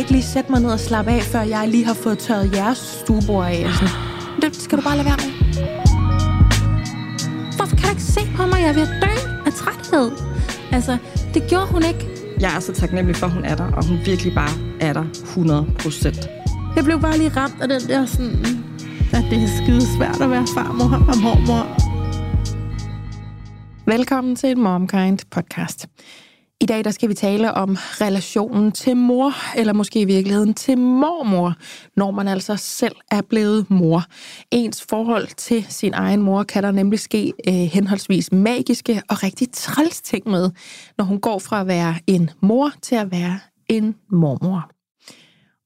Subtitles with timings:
[0.00, 2.78] ikke lige sætte mig ned og slappe af, før jeg lige har fået tørret jeres
[2.78, 3.66] stuebord af.
[3.74, 3.88] Sådan.
[4.42, 5.30] Det skal du bare lade være med.
[7.56, 8.58] Hvorfor kan du ikke se på mig?
[8.60, 9.12] Jeg er ved at dø
[9.46, 10.10] af træthed.
[10.72, 10.98] Altså,
[11.34, 12.08] det gjorde hun ikke.
[12.40, 15.04] Jeg er så taknemmelig for, at hun er der, og hun virkelig bare er der
[15.22, 16.28] 100 procent.
[16.76, 18.64] Jeg blev bare lige ramt af den der sådan,
[19.12, 21.64] at det er skide svært at være farmor og mormor.
[23.86, 25.86] Velkommen til en MomKind podcast.
[26.62, 30.78] I dag der skal vi tale om relationen til mor, eller måske i virkeligheden til
[30.78, 31.54] mormor,
[31.96, 34.02] når man altså selv er blevet mor.
[34.50, 39.48] Ens forhold til sin egen mor kan der nemlig ske øh, henholdsvis magiske og rigtig
[39.52, 40.50] træls ting med,
[40.98, 44.70] når hun går fra at være en mor til at være en mormor.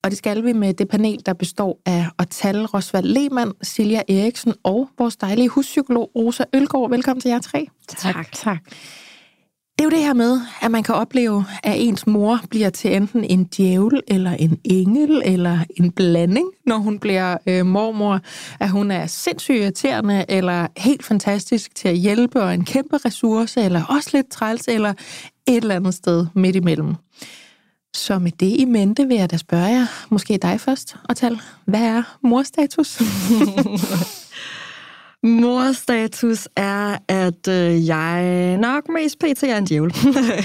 [0.04, 4.54] Og det skal vi med det panel, der består af Otal Rosvald Lehmann, Silja Eriksen
[4.62, 6.90] og vores dejlige huspsykolog Rosa Ølgaard.
[6.90, 7.66] Velkommen til jer tre.
[7.88, 8.32] Tak.
[8.32, 8.58] tak.
[9.78, 12.96] Det er jo det her med, at man kan opleve, at ens mor bliver til
[12.96, 18.20] enten en djævel, eller en engel, eller en blanding, når hun bliver øh, mormor.
[18.60, 23.60] At hun er sindssygt irriterende, eller helt fantastisk til at hjælpe, og en kæmpe ressource,
[23.64, 24.90] eller også lidt træls, eller
[25.46, 26.94] et eller andet sted midt imellem.
[27.94, 31.40] Så med det i mente vil jeg da spørge jer, måske dig først, og tal,
[31.64, 32.98] hvad er morstatus?
[35.24, 39.42] Morstatus er, at øh, jeg nok mest pt.
[39.42, 39.94] er en djævel.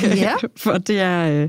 [0.03, 0.33] Ja.
[0.63, 1.44] For det er øh,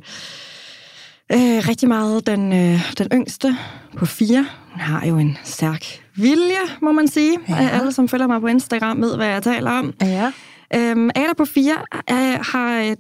[1.33, 3.57] øh, rigtig meget den, øh, den yngste
[3.97, 4.47] på fire.
[4.71, 5.85] Hun har jo en stærk
[6.17, 7.39] vilje, må man sige.
[7.49, 7.69] Ja.
[7.69, 9.95] Alle, som følger mig på Instagram, ved, hvad jeg taler om.
[10.01, 10.33] Ja.
[10.75, 11.77] Øhm, Ada på fire
[12.11, 12.97] øh, har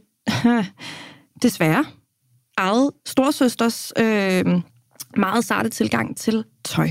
[0.46, 0.64] øh,
[1.42, 1.84] desværre
[2.56, 4.44] eget storsøsters øh,
[5.16, 6.88] meget sarte tilgang til tøj.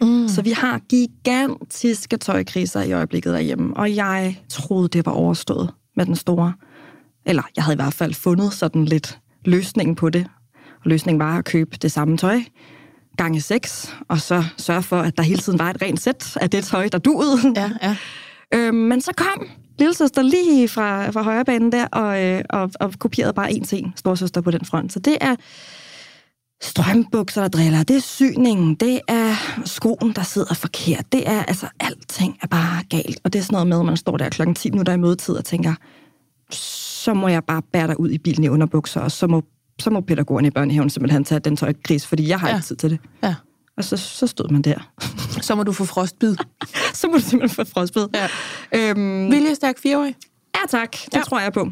[0.00, 0.28] Mm.
[0.28, 6.06] Så vi har gigantiske tøjkriser i øjeblikket derhjemme, og jeg troede, det var overstået med
[6.06, 6.52] den store.
[7.26, 10.26] Eller jeg havde i hvert fald fundet sådan lidt løsningen på det.
[10.54, 12.40] Og løsningen var at købe det samme tøj
[13.16, 16.50] gange seks, og så sørge for, at der hele tiden var et rent sæt af
[16.50, 17.38] det tøj, der duede.
[17.56, 17.96] Ja, ja.
[18.54, 19.48] Øhm, men så kom
[19.78, 23.92] lillesøster lige fra, fra højrebanen der, og, øh, og, og kopierede bare en til en
[23.96, 24.92] storsøster på den front.
[24.92, 25.36] Så det er
[26.62, 29.34] strømbukser, der driller, det er syningen, det er
[29.64, 33.20] skoen, der sidder forkert, det er, altså, alting er bare galt.
[33.24, 35.34] Og det er sådan noget med, at man står der klokken 10 minutter i mødetid
[35.34, 35.74] og tænker,
[36.50, 39.42] så må jeg bare bære dig ud i bilen i underbukser, og så må,
[39.80, 42.56] så må pædagogen i børnehaven simpelthen tage den tøjkris, fordi jeg har Ja.
[42.56, 42.98] ikke tid til det.
[43.22, 43.34] ja.
[43.78, 44.90] Og så, så stod man der.
[45.40, 46.36] Så må du få frostbid.
[46.94, 48.06] så må du simpelthen få frostbid.
[48.14, 48.28] Ja.
[48.90, 50.14] Øhm, Viljestærk fireårig.
[50.54, 50.92] Ja, tak.
[50.92, 51.20] Det ja.
[51.22, 51.70] tror jeg på.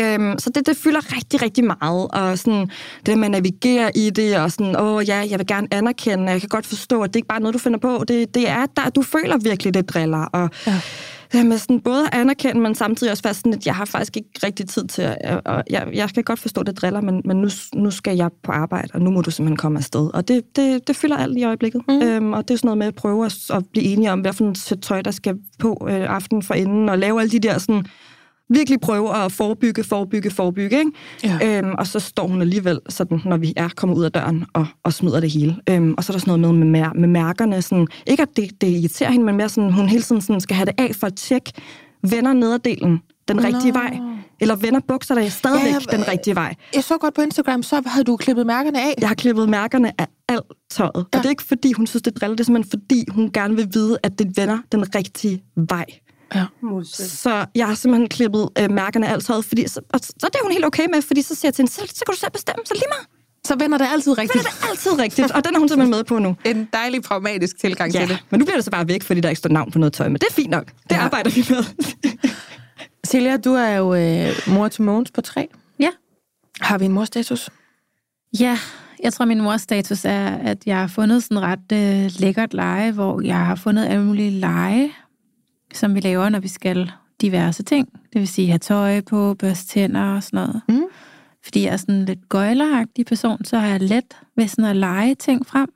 [0.00, 2.70] Øhm, så det, det fylder rigtig, rigtig meget, og sådan,
[3.06, 6.40] det med at navigere i det, og sådan, åh ja, jeg vil gerne anerkende, jeg
[6.40, 8.66] kan godt forstå, at det ikke bare er noget, du finder på, det, det er,
[8.76, 10.80] der, du føler virkelig, det driller, og Ja.
[11.32, 14.16] det med sådan, både at anerkende, men samtidig også være sådan, at jeg har faktisk
[14.16, 17.36] ikke rigtig tid til, at, og jeg, jeg kan godt forstå, det driller, men, men
[17.36, 20.56] nu, nu skal jeg på arbejde, og nu må du simpelthen komme afsted, og det,
[20.56, 22.02] det, det fylder alt i øjeblikket, mm.
[22.02, 24.32] øhm, og det er sådan noget med at prøve at, at blive enige om, hvad
[24.32, 27.58] for sæt tøj, der skal på øh, aftenen for inden, og lave alle de der
[27.58, 27.86] sådan,
[28.48, 30.78] virkelig prøve at forebygge, forebygge, forebygge.
[30.78, 30.90] Ikke?
[31.24, 31.58] Ja.
[31.58, 34.66] Øhm, og så står hun alligevel, sådan, når vi er kommet ud af døren, og,
[34.82, 35.56] og smider det hele.
[35.70, 37.62] Øhm, og så er der sådan noget med, med, med mærkerne.
[37.62, 40.56] Sådan, ikke at det, det irriterer hende, men mere sådan, hun hele tiden sådan, skal
[40.56, 41.52] have det af for at tjekke,
[42.02, 43.78] vender nederdelen den rigtige Nå.
[43.78, 43.98] vej?
[44.40, 46.54] Eller vender bukserne stadigvæk Ja, ja, den rigtige vej?
[46.74, 48.94] Jeg så godt på Instagram, så havde du klippet mærkerne af.
[49.00, 50.92] Jeg har klippet mærkerne af alt tøjet.
[50.94, 51.00] Ja.
[51.00, 52.36] Og det er ikke, fordi hun synes, det driller.
[52.36, 55.84] Det er simpelthen, fordi hun gerne vil vide, at det vender den rigtige vej.
[56.34, 56.44] Ja.
[56.84, 60.42] Så jeg har simpelthen klippet øh, mærkerne af alt fordi, så, og, så det er
[60.42, 62.30] hun helt okay med, fordi så siger jeg til hende, så, så kan du selv
[62.32, 63.06] bestemme, så lige meget.
[63.46, 64.44] Så vender det altid rigtigt.
[64.44, 66.36] det er altid rigtigt, og den er hun simpelthen med på nu.
[66.50, 68.24] En dejlig pragmatisk tilgang til Ja, det.
[68.30, 70.08] men nu bliver det så bare væk, fordi der ikke står navn på noget tøj,
[70.08, 70.66] men det er fint nok.
[70.66, 70.96] Det Ja.
[70.96, 71.02] ja.
[71.02, 71.64] arbejder vi med.
[73.10, 75.48] Silja, du er jo øh, mor til Mogens på tre.
[75.78, 75.88] Ja.
[76.60, 77.50] Har vi en morstatus?
[78.40, 78.58] Ja,
[79.02, 82.92] jeg tror, min mors status er, at jeg har fundet sådan ret øh, lækkert leje,
[82.92, 84.90] hvor jeg har fundet alle mulige leje,
[85.76, 86.90] som vi laver, når vi skal
[87.20, 87.88] diverse ting.
[88.12, 90.62] Det vil sige have tøj på, børste tænder og sådan noget.
[90.68, 90.84] Mm.
[91.44, 94.76] Fordi jeg er sådan en lidt gøjleragtig person, så har jeg let ved sådan at
[94.76, 95.68] lege ting frem.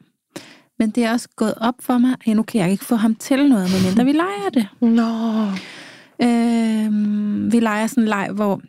[0.79, 3.15] Men det er også gået op for mig, at nu kan jeg ikke få ham
[3.15, 4.69] til noget, medmindre vi leger det.
[4.99, 5.47] Nå.
[6.23, 8.61] Øh, vi leger sådan en leg, hvor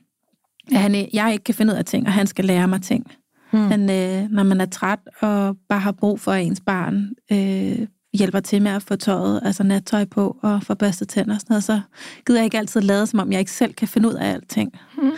[0.72, 3.12] han, jeg ikke kan finde ud af ting, og han skal lære mig ting.
[3.52, 3.62] Hmm.
[3.62, 7.88] Men øh, når man er træt og bare har brug for, at ens barn øh,
[8.14, 11.54] hjælper til med at få tøjet, altså nattøj på og få børstet tænder og sådan
[11.54, 11.82] noget, så
[12.26, 14.80] gider jeg ikke altid lade, som om jeg ikke selv kan finde ud af alting.
[14.98, 15.12] Hmm.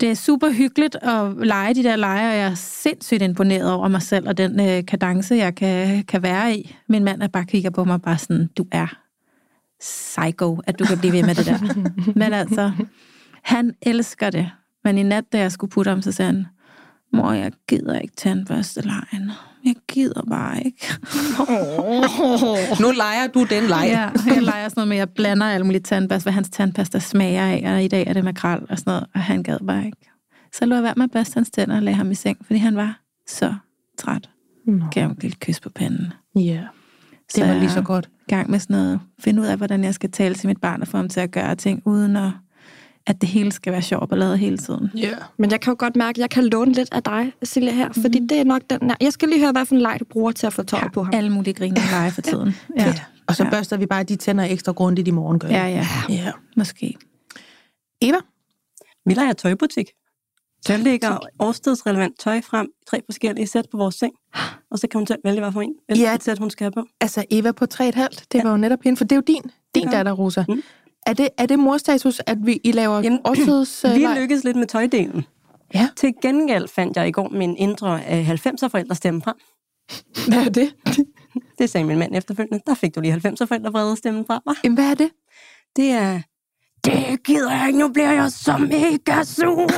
[0.00, 3.88] Det er super hyggeligt at lege de der lege, og jeg er sindssygt imponeret over
[3.88, 6.76] mig selv og den øh, kadence, jeg kan, kan være i.
[6.88, 8.86] Min mand er bare kigger på mig bare sådan, du er
[9.80, 11.58] psycho, at du kan blive ved med det der.
[12.20, 12.72] Men altså,
[13.42, 14.50] han elsker det.
[14.84, 16.46] Men i nat, da jeg skulle putte ham, så sagde han,
[17.12, 19.30] mor, jeg gider ikke tandbørstelejen.
[19.66, 20.86] Jeg gider bare ikke.
[22.82, 23.86] Nu leger du den leg.
[23.88, 26.98] Ja, jeg leger sådan noget med, at jeg blander alle mulige tandpasta, hvad hans tandpasta
[26.98, 29.86] smager af, og i dag er det makrel og sådan noget, og han gad bare
[29.86, 30.10] ikke.
[30.52, 32.58] Så lå jeg være med at børste hans tænder og lagde ham i seng, fordi
[32.58, 33.54] han var så
[33.98, 34.30] træt.
[34.66, 34.84] Nå.
[34.90, 36.12] Gav ham et lille kys på panden.
[36.36, 36.60] Ja,
[37.34, 38.08] det var lige så godt.
[38.28, 40.82] i gang med sådan noget, finde ud af, hvordan jeg skal tale til mit barn
[40.82, 42.30] og få ham til at gøre ting, uden at,
[43.06, 44.90] at det hele skal være sjovt og lavet hele tiden.
[44.96, 45.14] Ja.
[45.38, 47.88] Men jeg kan jo godt mærke, at jeg kan låne lidt af dig, Silja, her.
[47.88, 48.02] Mm.
[48.02, 48.92] Fordi det er nok den...
[49.00, 51.02] Jeg skal lige høre, hvad for en leg du bruger til at få tøj på
[51.02, 51.14] ham.
[51.14, 52.56] Alle mulige griner lege for tiden.
[52.78, 52.94] Ja, ja.
[53.28, 53.50] Og så Ja.
[53.50, 56.32] børster vi bare de tænder ekstra grundigt i morgen, gør ja, ja, ja.
[56.56, 56.94] måske.
[58.02, 58.16] Eva?
[59.06, 59.86] Vi leger tøjbutik.
[60.68, 64.12] Der ligger årstidsrelevant tøj frem i tre forskellige sæt på vores seng.
[64.70, 65.94] Og så kan hun selv vælge, hvad for en Ja.
[65.94, 66.14] ja.
[66.14, 66.84] et sæt, hun skal have på.
[67.00, 69.42] Altså Eva på 3,5, det var jo netop hende, for det er jo din,
[69.74, 69.96] din Ja.
[69.96, 70.44] datter, Rosa.
[70.48, 70.62] Mm.
[71.06, 73.84] Er, det, er det morstatus, at vi I laver Jamen, årstids...
[73.84, 74.16] øh, Vi leg?
[74.20, 75.24] lykkedes lidt med tøjdelen.
[75.74, 75.88] Ja.
[75.96, 79.34] Til gengæld fandt jeg i går min indre øh, 90'er forældre stemme frem.
[80.28, 80.74] Hvad er det?
[81.58, 82.62] Det sagde min mand efterfølgende.
[82.66, 84.54] Der fik du lige 90'er forældre vrede stemmen fra mig.
[84.64, 85.10] Jamen, hvad er det?
[85.76, 86.20] Det er...
[86.84, 89.60] Det gider jeg ikke, nu bliver jeg så mega sur.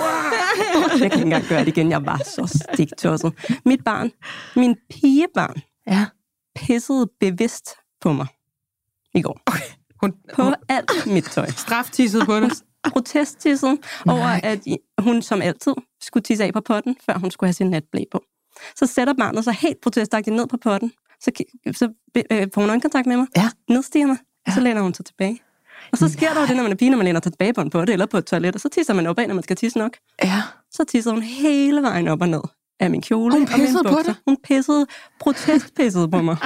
[0.90, 3.32] jeg kan ikke engang gøre det igen, jeg var så stiktosset.
[3.64, 4.10] Mit barn,
[4.56, 6.06] min pigebarn, Ja.
[6.54, 7.70] pissede bevidst
[8.00, 8.26] på mig
[9.14, 9.40] i går.
[10.00, 11.46] Hun, På alt mit tøj.
[11.50, 12.62] straftisset på det.
[12.92, 13.78] Protesttisset
[14.08, 14.60] over, at
[15.00, 18.22] hun som altid skulle tisse af på potten, før hun skulle have sin natblæ på.
[18.76, 20.92] Så sætter barnet sig helt protestagtigt ned på potten.
[21.20, 21.30] Så,
[21.72, 21.88] så
[22.30, 23.26] øh, får hun øjenkontakt med mig.
[23.36, 23.48] Ja.
[23.68, 24.16] Nedstiger mig.
[24.48, 24.52] Ja.
[24.54, 25.40] Så læner hun sig tilbage.
[25.92, 27.54] Og så sker der jo det, når man er pige, når man læner sig tilbage
[27.54, 29.56] på en potte eller på et toilet, og så tisser man opad, når man skal
[29.56, 29.96] tisse nok.
[30.24, 30.42] Ja.
[30.70, 32.40] Så tisser hun hele vejen op og ned
[32.80, 34.14] af min kjole Hun og mine på dig?
[34.26, 34.86] Hun pissede,
[35.20, 36.36] protestpissede på mig.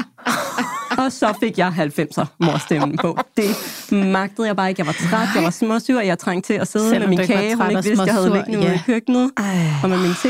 [1.05, 3.19] og så fik jeg 90'er morstemmen på.
[3.37, 3.56] Det
[3.93, 4.81] magtede jeg bare ikke.
[4.81, 7.26] Jeg var træt, jeg var småsyr, og jeg trængte til at sidde Selvom med min
[7.26, 8.75] kage, hun ikke vidste, jeg havde liggende ude ja.
[8.75, 9.44] i køkkenet, Ej.
[9.82, 10.29] og med min te.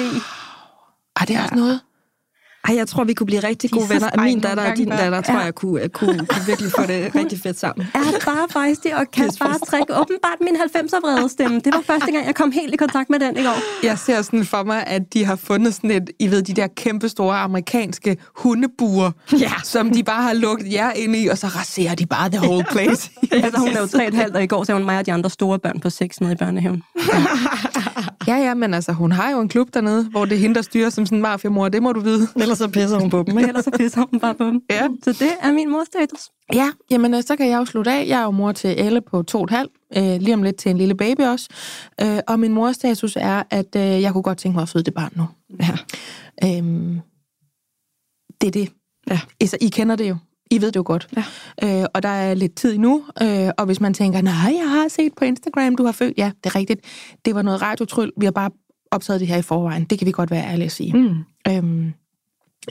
[1.16, 1.81] Ej, det er også noget.
[2.69, 4.23] Ej, jeg tror, vi kunne blive rigtig De gode venner.
[4.25, 5.23] Min datter og din datter, børn.
[5.23, 7.87] tror jeg, kunne, kunne, kunne virkelig få det rigtig fedt sammen.
[7.94, 11.61] Er bare fejstig og kan bare trække åbenbart min 90'er vrede stemme.
[11.64, 13.85] Det var første gang, jeg kom helt i kontakt med den i går.
[13.87, 16.67] Jeg ser sådan for mig, at de har fundet sådan et, I ved, de der
[16.76, 19.53] kæmpe store amerikanske hundebuer, Ja.
[19.64, 22.64] som de bare har lukket jer ind i, og så raserer de bare the whole
[22.70, 23.11] place.
[23.32, 25.12] Altså, hun er jo tre et halvt, og i går så hun mig og de
[25.12, 26.82] andre store børn på seks nede i børnehaven.
[28.29, 30.62] ja, ja, men altså, hun har jo en klub dernede, hvor det er hende, der
[30.62, 32.29] styrer som sådan en mafiamor, det må du vide.
[32.52, 33.49] Ellers så pisser hun på dem, ikke?
[33.49, 34.60] ellers så pisser hun bare på dem.
[34.70, 34.88] Ja.
[35.02, 36.31] Så det er min morstatus.
[36.54, 38.06] Ja, jamen øh, så kan jeg jo slutte af.
[38.08, 40.56] Jeg er jo mor til Elle på to og et halvt, øh, lige om lidt
[40.56, 41.49] til en lille baby også.
[42.02, 44.94] Øh, og min morstatus er, at øh, jeg kunne godt tænke mig at føde det
[44.94, 45.25] barn nu.
[45.60, 45.78] Ja.
[46.44, 47.00] Øhm,
[48.40, 48.72] det er det.
[49.10, 49.20] Ja.
[49.40, 50.16] Altså, I kender det jo.
[50.50, 51.08] I ved det jo godt.
[51.62, 51.81] Ja.
[51.81, 54.88] Øh, og der er lidt tid endnu, øh, og hvis man tænker, nej, jeg har
[54.88, 56.14] set på Instagram, du har født.
[56.19, 56.81] Ja, det er rigtigt.
[57.25, 58.10] Det var noget radiotryl.
[58.16, 58.50] Vi har bare
[58.90, 59.84] optaget det her i forvejen.
[59.84, 60.93] Det kan vi godt være ærlige at sige.
[60.93, 61.16] Mm.
[61.49, 61.93] Øhm,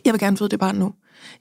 [0.06, 0.94] jeg vil gerne føde det barn nu.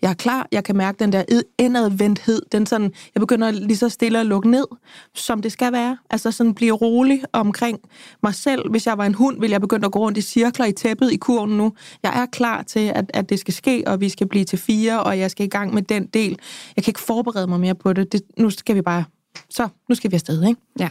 [0.03, 1.25] Jeg er klar, jeg kan mærke den der
[1.59, 4.67] indadvendthed, den sådan, jeg begynder lige så stille at lukke ned,
[5.15, 5.99] som det skal være.
[6.11, 7.79] Altså sådan blive rolig omkring
[8.23, 8.71] mig selv.
[8.71, 11.13] Hvis jeg var en hund, ville jeg begynde at gå rundt i cirkler i tæppet
[11.13, 11.73] i kurven nu.
[12.03, 15.03] Jeg er klar til, at, at det skal ske, og vi skal blive til fire,
[15.03, 16.39] og jeg skal i gang med den del.
[16.77, 18.13] Jeg kan ikke forberede mig mere på det.
[18.13, 19.05] det nu skal vi bare,
[19.51, 20.61] så nu skal vi afsted, ikke?
[20.79, 20.89] Ja.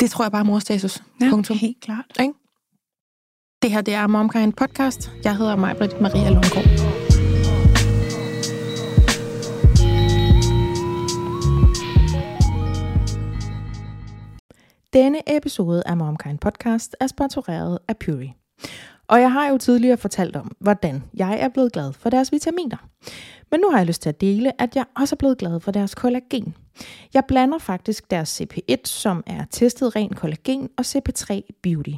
[0.00, 1.02] Det tror jeg bare er morstatus.
[1.20, 1.56] Ja, Punktum.
[1.56, 2.04] Helt klart.
[2.20, 2.32] Ikke?
[3.62, 5.10] Det her, det er Momkind Podcast.
[5.24, 6.64] Jeg hedder Majbrit Maria Lundgaard.
[14.92, 18.32] Denne episode af Momkind Podcast er sponsoreret af Puri.
[19.08, 22.88] Og jeg har jo tidligere fortalt om, hvordan jeg er blevet glad for deres vitaminer.
[23.50, 25.70] Men nu har jeg lyst til at dele, at jeg også er blevet glad for
[25.70, 26.54] deres kollagen.
[27.14, 31.94] Jeg blander faktisk deres CP1, som er testet ren kollagen, og CP3 Beauty.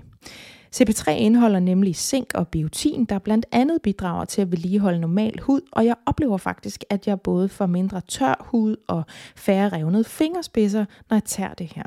[0.77, 5.61] CP3 indeholder nemlig zink og biotin, der blandt andet bidrager til at vedligeholde normal hud,
[5.73, 9.03] og jeg oplever faktisk, at jeg både får mindre tør hud og
[9.37, 11.85] færre revnede fingerspidser, når jeg tager det her.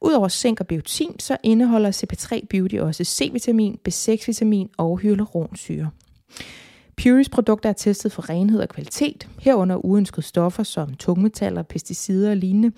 [0.00, 5.90] Udover zink og biotin, så indeholder CP3 Beauty også C-vitamin, B6-vitamin og hyaluronsyre.
[7.02, 12.36] Puris produkter er testet for renhed og kvalitet, herunder uønskede stoffer som tungmetaller, pesticider og
[12.36, 12.72] lignende,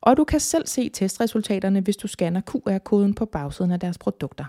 [0.00, 4.44] og du kan selv se testresultaterne, hvis du scanner QR-koden på bagsiden af deres produkter.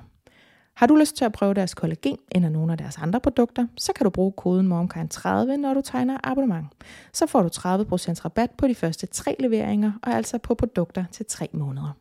[0.75, 3.93] Har du lyst til at prøve deres kollagen eller nogle af deres andre produkter, så
[3.93, 6.67] kan du bruge koden MOMKIND30, når du tegner abonnement.
[7.13, 11.25] Så får du 30% rabat på de første tre leveringer, og altså på produkter til
[11.29, 11.95] tre måneder.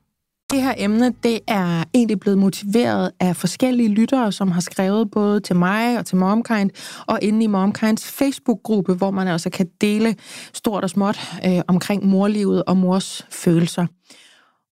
[0.51, 5.41] Det her emne, det er egentlig blevet motiveret af forskellige lyttere, som har skrevet både
[5.41, 6.71] til mig og til MomKind,
[7.07, 10.17] og inde i MomKinds Facebook-gruppe, hvor man altså kan dele
[10.53, 13.87] stort og småt øh, omkring morlivet og mors følelser.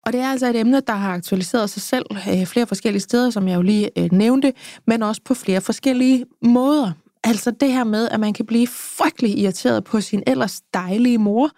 [0.07, 3.30] Og det er altså et emne, der har aktualiseret sig selv øh, flere forskellige steder,
[3.30, 4.52] som jeg jo lige øh, nævnte,
[4.87, 6.92] men også på flere forskellige måder.
[7.25, 11.50] Altså det her med, at man kan blive frygtelig irriteret på sin ellers dejlige mor,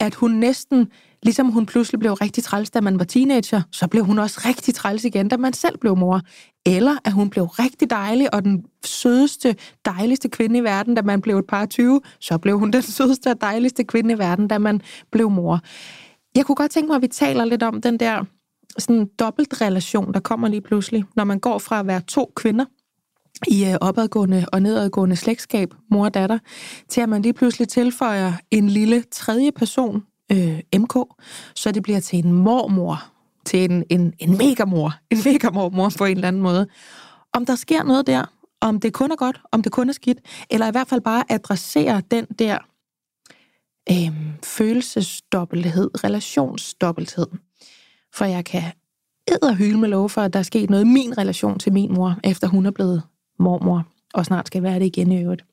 [0.00, 0.88] at hun næsten,
[1.22, 4.74] ligesom hun pludselig blev rigtig træls, da man var teenager, så blev hun også rigtig
[4.74, 6.20] træls igen, da man selv blev mor.
[6.66, 11.20] Eller at hun blev rigtig dejlig og den sødeste, dejligste kvinde i verden, da man
[11.20, 14.58] blev et par 20, så blev hun den sødeste og dejligste kvinde i verden, da
[14.58, 15.60] man blev mor.
[16.38, 18.24] Jeg kunne godt tænke mig, at vi taler lidt om den der
[18.78, 22.64] sådan dobbeltrelation, der kommer lige pludselig, når man går fra at være to kvinder
[23.46, 26.38] i øh, opadgående og nedadgående slægtskab, mor og datter,
[26.88, 30.02] til at man lige pludselig tilføjer en lille tredje person,
[30.32, 30.96] øh, MK,
[31.54, 33.04] så det bliver til en mormor,
[33.44, 36.66] til en, en, en megamor, en megamormor på en eller anden måde.
[37.32, 38.24] Om der sker noget der,
[38.60, 40.18] om det kun er godt, om det kun er skidt,
[40.50, 42.58] eller i hvert fald bare adressere den der
[43.90, 47.26] øh, følelsesdobbelthed, relationsdobbelthed.
[48.14, 48.62] For jeg kan
[49.58, 52.16] hyle med lov for, at der er sket noget i min relation til min mor,
[52.24, 53.02] efter hun er blevet
[53.38, 55.44] mormor, og snart skal være det igen i øvrigt.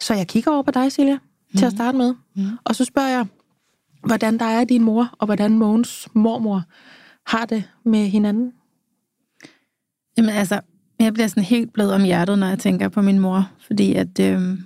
[0.00, 1.58] Så jeg kigger over på dig, Silja, mm.
[1.58, 1.76] til at mhm.
[1.76, 2.46] starte med, mm.
[2.64, 3.26] og så spørger jeg,
[4.06, 6.62] hvordan der er din mor, og hvordan Mogens mormor
[7.26, 8.52] har det med hinanden?
[10.18, 10.60] Jamen altså,
[11.00, 14.20] jeg bliver sådan helt blød om hjertet, når jeg tænker på min mor, fordi at,
[14.20, 14.58] øh,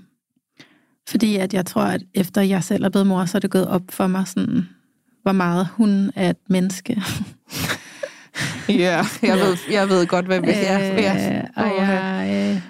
[1.08, 3.68] fordi at jeg tror, at efter jeg selv er blevet mor, så er det gået
[3.68, 4.68] op for mig, sådan,
[5.22, 7.02] hvor meget hun er et menneske.
[8.68, 10.78] ja, jeg ved, jeg ved godt, hvad vi er.
[10.78, 11.42] Ja.
[11.56, 12.62] Og jeg, øh,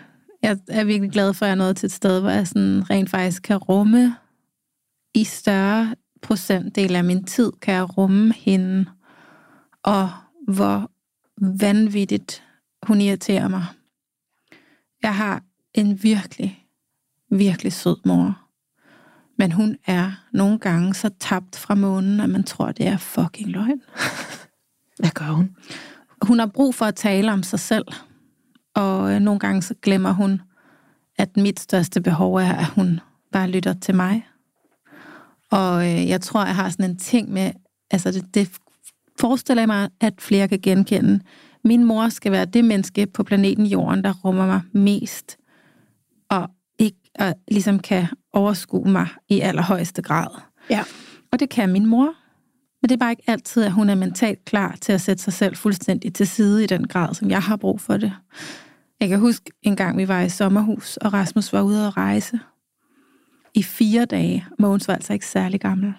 [0.43, 2.91] jeg er virkelig glad for, at jeg er nået til et sted, hvor jeg sådan
[2.91, 4.17] rent faktisk kan rumme
[5.15, 8.85] i større procentdel af min tid, kan jeg rumme hende,
[9.83, 10.11] og
[10.49, 10.91] hvor
[11.61, 12.43] vanvittigt
[12.83, 13.65] hun irriterer mig.
[15.03, 15.43] Jeg har
[15.75, 16.68] en virkelig,
[17.31, 18.39] virkelig sød mor.
[19.39, 23.49] Men hun er nogle gange så tabt fra månen, at man tror, det er fucking
[23.49, 23.83] løgn.
[25.01, 25.57] Hvad gør hun?
[26.23, 27.85] Hun har brug for at tale om sig selv.
[28.75, 30.41] Og øh, nogle gange så glemmer hun,
[31.19, 33.01] at mit største behov er, at hun
[33.33, 34.27] bare lytter til mig.
[35.51, 37.51] Og øh, jeg tror, jeg har sådan en ting med,
[37.91, 38.51] altså det, det
[39.21, 41.21] forestiller jeg mig, at flere kan genkende.
[41.65, 45.37] Min mor skal være det menneske på planeten Jorden, der rummer mig mest,
[46.31, 46.51] og
[47.19, 50.41] og ligesom kan overskue mig i allerhøjeste grad.
[50.71, 50.85] Ja.
[51.33, 52.15] Og det kan min mor.
[52.83, 55.33] Men det er bare ikke altid, at hun er mentalt klar til at sætte sig
[55.33, 58.13] selv fuldstændig til side i den grad, som jeg har brug for det.
[59.01, 62.39] Jeg kan huske en gang, vi var i sommerhus, og Rasmus var ude at rejse
[63.55, 64.47] i fire dage.
[64.59, 65.93] Mogens var altså ikke særlig gammel.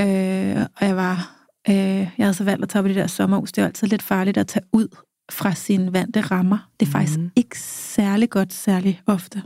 [0.00, 3.52] Øh, og jeg var, øh, jeg havde så valgt at tage på det der sommerhus.
[3.52, 4.88] Det er altid lidt farligt at tage ud
[5.32, 6.70] fra sine vante rammer.
[6.80, 7.30] Det er faktisk mm.
[7.36, 9.42] ikke særlig godt, særlig ofte,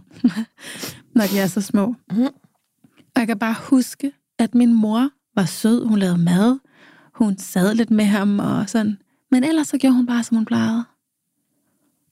[1.16, 1.94] når de er så små.
[2.10, 2.22] Mm.
[3.14, 6.58] Og jeg kan bare huske, at min mor var sød, hun lavede mad,
[7.14, 8.98] hun sad lidt med ham og sådan.
[9.30, 10.84] Men ellers så gjorde hun bare, som hun plejede.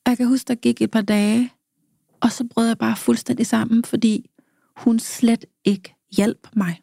[0.05, 1.53] Og jeg kan huske, der gik et par dage,
[2.21, 4.31] og så brød jeg bare fuldstændig sammen, fordi
[4.77, 6.81] hun slet ikke hjalp mig.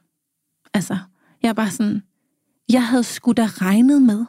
[0.74, 0.98] Altså,
[1.42, 2.04] jeg er bare sådan,
[2.72, 4.26] jeg havde sgu da regnet med,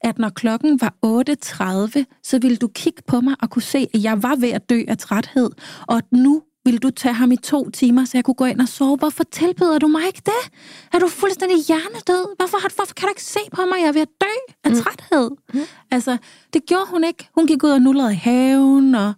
[0.00, 4.02] at når klokken var 8.30, så ville du kigge på mig og kunne se, at
[4.02, 5.50] jeg var ved at dø af træthed,
[5.88, 8.60] og at nu ville du tage ham i to timer, så jeg kunne gå ind
[8.60, 8.96] og sove.
[8.96, 10.58] Hvorfor tilbyder du mig ikke det?
[10.92, 12.36] Er du fuldstændig hjernedød?
[12.36, 14.76] Hvorfor, hvorfor kan du ikke se på mig, jeg er ved at dø af mm.
[14.76, 15.30] træthed?
[15.54, 15.60] Mm.
[15.90, 16.16] Altså,
[16.52, 17.28] det gjorde hun ikke.
[17.34, 19.12] Hun gik ud og nullerede i haven, og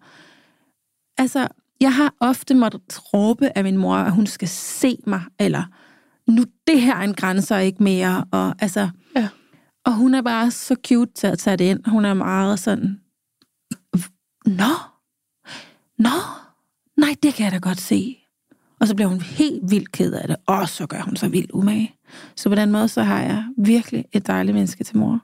[1.18, 1.48] altså,
[1.80, 5.62] jeg har ofte måttet råbe af min mor, at hun skal se mig, eller
[6.30, 8.24] nu det her er en grænse og ikke mere.
[8.30, 9.28] Og, altså, ja.
[9.84, 11.86] og hun er bare så cute til at tage det ind.
[11.86, 13.00] Hun er meget sådan,
[14.46, 14.74] nå,
[15.98, 16.10] nå,
[16.96, 18.16] nej, det kan jeg da godt se.
[18.80, 21.50] Og så bliver hun helt vildt ked af det, og så gør hun så vildt
[21.50, 21.94] umage.
[22.36, 25.20] Så på den måde, så har jeg virkelig et dejligt menneske til mor.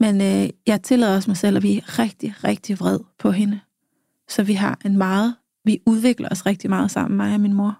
[0.00, 3.60] Men øh, jeg tillader også mig selv at blive rigtig, rigtig vred på hende.
[4.28, 7.78] Så vi har en meget, vi udvikler os rigtig meget sammen, mig og min mor.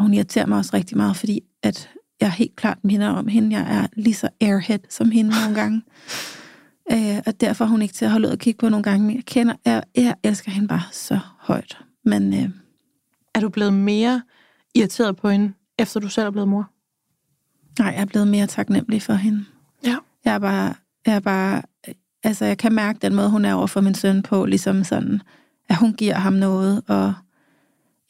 [0.00, 1.90] Og hun irriterer mig også rigtig meget, fordi at
[2.20, 3.58] jeg helt klart minder om hende.
[3.58, 5.82] Jeg er lige så airhead som hende nogle gange.
[6.92, 9.06] Øh, og derfor er hun ikke til at holde ud og kigge på nogle gange.
[9.06, 11.78] Men jeg kender, jeg, jeg elsker hende bare så højt.
[12.04, 12.50] Men øh,
[13.34, 14.22] er du blevet mere
[14.74, 16.70] irriteret på hende, efter du selv er blevet mor?
[17.78, 19.44] Nej, jeg er blevet mere taknemmelig for hende.
[19.84, 19.96] Ja.
[20.24, 20.74] Jeg er bare,
[21.06, 21.62] jeg er bare,
[22.22, 25.22] altså jeg kan mærke den måde, hun er over for min søn på, ligesom sådan,
[25.68, 27.14] at hun giver ham noget, og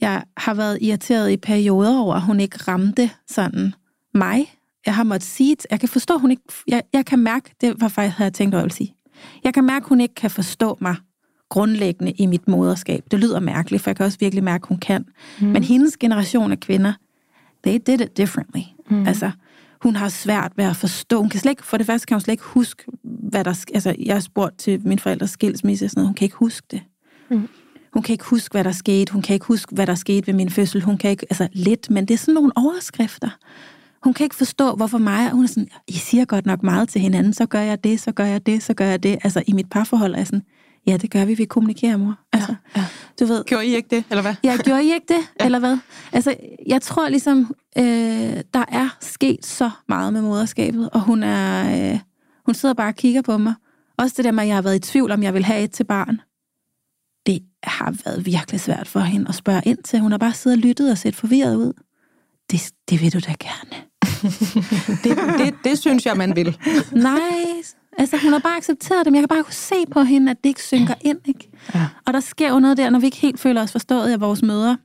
[0.00, 3.74] jeg har været irriteret i perioder over, at hun ikke ramte sådan
[4.14, 4.54] mig.
[4.86, 7.88] Jeg har måttet sige, jeg kan forstå, hun ikke, jeg, jeg kan mærke, det var
[7.88, 8.94] faktisk, havde jeg tænkt over at sige.
[9.44, 10.96] Jeg kan mærke, hun ikke kan forstå mig
[11.48, 13.04] grundlæggende i mit moderskab.
[13.10, 15.04] Det lyder mærkeligt, for jeg kan også virkelig mærke, hun kan.
[15.40, 15.46] Mm.
[15.46, 16.92] Men hendes generation af kvinder,
[17.64, 18.60] they did it differently.
[18.90, 19.06] Mm.
[19.06, 19.30] Altså,
[19.82, 21.20] Hun har svært ved at forstå.
[21.20, 23.64] Hun kan slet ikke, for det første kan hun slet ikke huske, hvad der...
[23.74, 26.08] Altså, jeg har spurgt til min forældres skilsmisse sådan noget.
[26.08, 26.82] Hun kan ikke huske det.
[27.30, 27.48] Mm.
[27.92, 29.12] Hun kan ikke huske, hvad der skete.
[29.12, 30.82] Hun kan ikke huske, hvad der skete ved min fødsel.
[30.82, 31.26] Hun kan ikke...
[31.30, 33.30] Altså, lidt, men det er sådan nogle overskrifter.
[34.02, 35.30] Hun kan ikke forstå, hvorfor mig...
[35.30, 37.32] Hun er sådan, I siger godt nok meget til hinanden.
[37.32, 39.18] Så gør jeg det, så gør jeg det, så gør jeg det.
[39.24, 40.42] Altså, i mit parforhold er jeg sådan...
[40.86, 41.34] Ja, det gør vi.
[41.34, 42.18] Vi kommunikerer, mor.
[42.32, 42.84] Altså, ja.
[43.20, 43.44] du ved...
[43.44, 44.34] Gjorde I ikke det, eller hvad?
[44.42, 45.44] Jeg gjorde I ikke det, ja.
[45.44, 45.78] eller hvad?
[46.12, 46.34] Altså,
[46.66, 47.84] jeg tror ligesom, øh,
[48.54, 51.98] der er sket så meget med moderskabet, og hun er, øh,
[52.46, 53.54] hun sidder bare og kigger på mig.
[53.98, 55.70] Også det der med, at jeg har været i tvivl, om jeg vil have et
[55.70, 56.20] til barn.
[57.64, 60.00] Har været virkelig svært for hende at spørge ind til.
[60.00, 61.72] Hun har bare siddet og lyttet og set forvirret ud.
[62.50, 63.84] Det, det vil du da gerne.
[65.04, 66.56] Det, det, det synes jeg, man vil.
[66.92, 67.18] Nej,
[67.98, 70.36] altså hun har bare accepteret det, men jeg kan bare kunne se på hende, at
[70.44, 71.18] det ikke synker ind.
[71.24, 71.50] Ikke?
[71.74, 71.86] Ja.
[72.06, 74.42] Og der sker jo noget der, når vi ikke helt føler os forstået af vores
[74.42, 74.76] møder.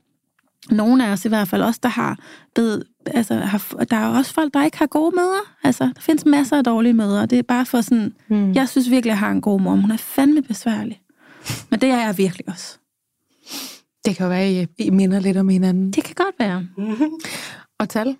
[0.70, 2.18] Nogle af os i hvert fald også, der har
[2.54, 3.58] blevet, altså, har,
[3.90, 5.40] der er også folk, der ikke har gode møder.
[5.64, 7.26] Altså, der findes masser af dårlige møder.
[7.26, 8.52] Det er bare for sådan, Mm.
[8.52, 9.70] jeg synes virkelig, jeg har en god mor.
[9.76, 11.00] Hun er fandme besværlig.
[11.70, 12.78] Men det er jeg virkelig også.
[14.04, 15.90] Det kan jo være, I, I minder lidt om hinanden.
[15.90, 16.68] Det kan godt være.
[17.80, 18.16] Og tal,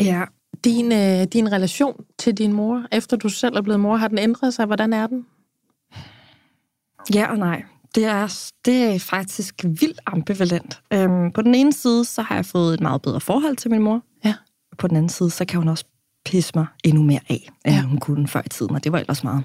[0.00, 0.22] Ja.
[0.64, 4.18] din, øh, din relation til din mor, efter du selv er blevet mor, har den
[4.18, 4.66] ændret sig?
[4.66, 5.26] Hvordan er den?
[7.14, 7.62] Ja og nej.
[7.94, 10.80] Det er, det er faktisk vildt ambivalent.
[10.92, 13.82] Øhm, på den ene side, så har jeg fået et meget bedre forhold til min
[13.82, 14.02] mor.
[14.24, 14.34] Ja.
[14.78, 15.84] På den anden side, så kan hun også
[16.24, 17.80] pisse mig endnu mere af, end Ja.
[17.80, 17.82] ja.
[17.82, 19.44] hun kunne før i tiden, og det var ellers meget.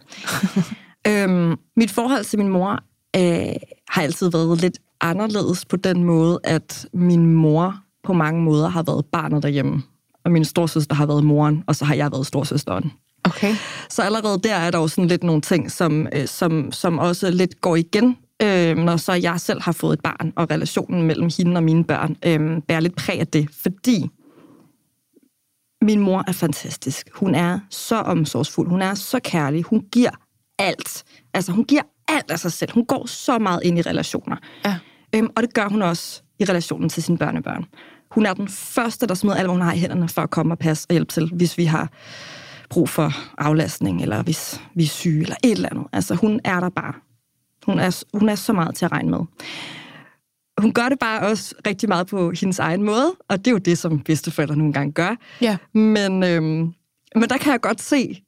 [1.08, 2.80] øhm, mit forhold til min mor
[3.16, 3.56] øh,
[3.90, 8.84] har altid været lidt anderledes på den måde, at min mor på mange måder har
[8.84, 9.84] været barnet derhjemme,
[10.26, 12.92] og min storsøster har været moren, og så har jeg været storsøsteren.
[13.24, 13.56] Okay.
[13.90, 17.32] Så allerede der er der jo sådan lidt nogle ting, som, øh, som, som også
[17.32, 21.30] lidt går igen, øh, når så jeg selv har fået et barn, og relationen mellem
[21.38, 24.10] hende og mine børn øh, bærer lidt præg af det, fordi
[25.82, 27.10] min mor er fantastisk.
[27.14, 30.12] Hun er så omsorgsfuld, hun er så kærlig, hun giver
[30.60, 31.04] alt.
[31.34, 32.72] Altså hun giver alt af sig selv.
[32.74, 34.36] Hun går så meget ind i relationer.
[34.66, 34.76] Ja.
[35.16, 37.66] Øhm, og det gør hun også i relationen til sine børnebørn.
[38.12, 40.54] Hun er den første, der smider alt, hvad hun har i hænderne for at komme
[40.54, 41.90] og passe og hjælpe til, hvis vi har
[42.70, 45.86] brug for aflastning, eller hvis vi er syge, eller et eller andet.
[45.94, 46.94] Altså, hun er der bare.
[47.66, 49.20] Hun er, hun er så meget til at regne med.
[50.58, 53.58] Hun gør det bare også rigtig meget på hendes egen måde, og det er jo
[53.58, 55.16] det, som bedsteforældre nogle gange gør.
[55.42, 55.58] Ja.
[55.74, 56.74] Men, øhm,
[57.16, 58.24] men der kan jeg godt se,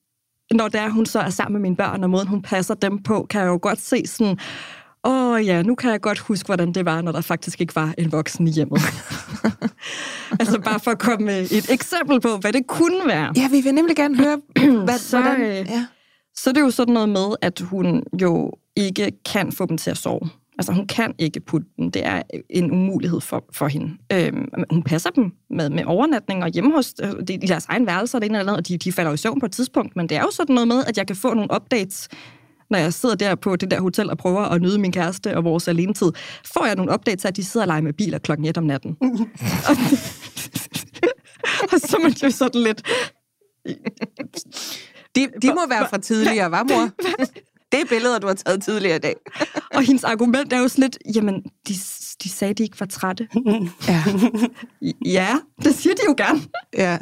[0.53, 3.03] når det er, hun så er sammen med mine børn, og måden hun passer dem
[3.03, 4.37] på, kan jeg jo godt se sådan,
[5.03, 7.93] åh ja, nu kan jeg godt huske, hvordan det var, når der faktisk ikke var
[7.97, 8.81] en voksen i hjemmet.
[10.39, 13.33] altså bare for at komme med et eksempel på, hvad det kunne være.
[13.37, 14.41] Ja, vi vil nemlig gerne høre,
[14.85, 15.41] hvad, Så, hvordan...
[15.41, 15.85] øh, Ja.
[16.35, 19.91] Så det er jo sådan noget med, at hun jo ikke kan få dem til
[19.91, 20.29] at sove.
[20.57, 21.91] Altså hun kan ikke putte dem.
[21.91, 23.97] Det er en umulighed for, for hende.
[24.13, 27.85] Øhm, hun passer dem med, med overnatning og hjemme hos øh, det, i deres egen
[27.85, 29.95] værelser, det ene eller andet, og de, de falder jo i søvn på et tidspunkt.
[29.95, 32.09] Men det er jo sådan noget med, at jeg kan få nogle updates,
[32.69, 35.43] når jeg sidder der på det der hotel og prøver at nyde min kæreste og
[35.43, 36.11] vores alenetid.
[36.53, 38.97] Får jeg nogle updates at de sidder og leger med biler klokken 1 om natten.
[39.01, 39.07] og,
[41.71, 42.87] og så er man jo sådan lidt...
[45.15, 46.89] De, de må være fra tidligere, var mor?
[47.71, 49.15] Det er billeder, du har taget tidligere i dag.
[49.75, 51.73] Og hendes argument er jo sådan lidt, jamen, de,
[52.23, 53.27] de sagde, de ikke var trætte.
[53.87, 54.03] Ja.
[55.05, 56.41] ja, det siger de jo gerne.
[56.77, 56.97] ja.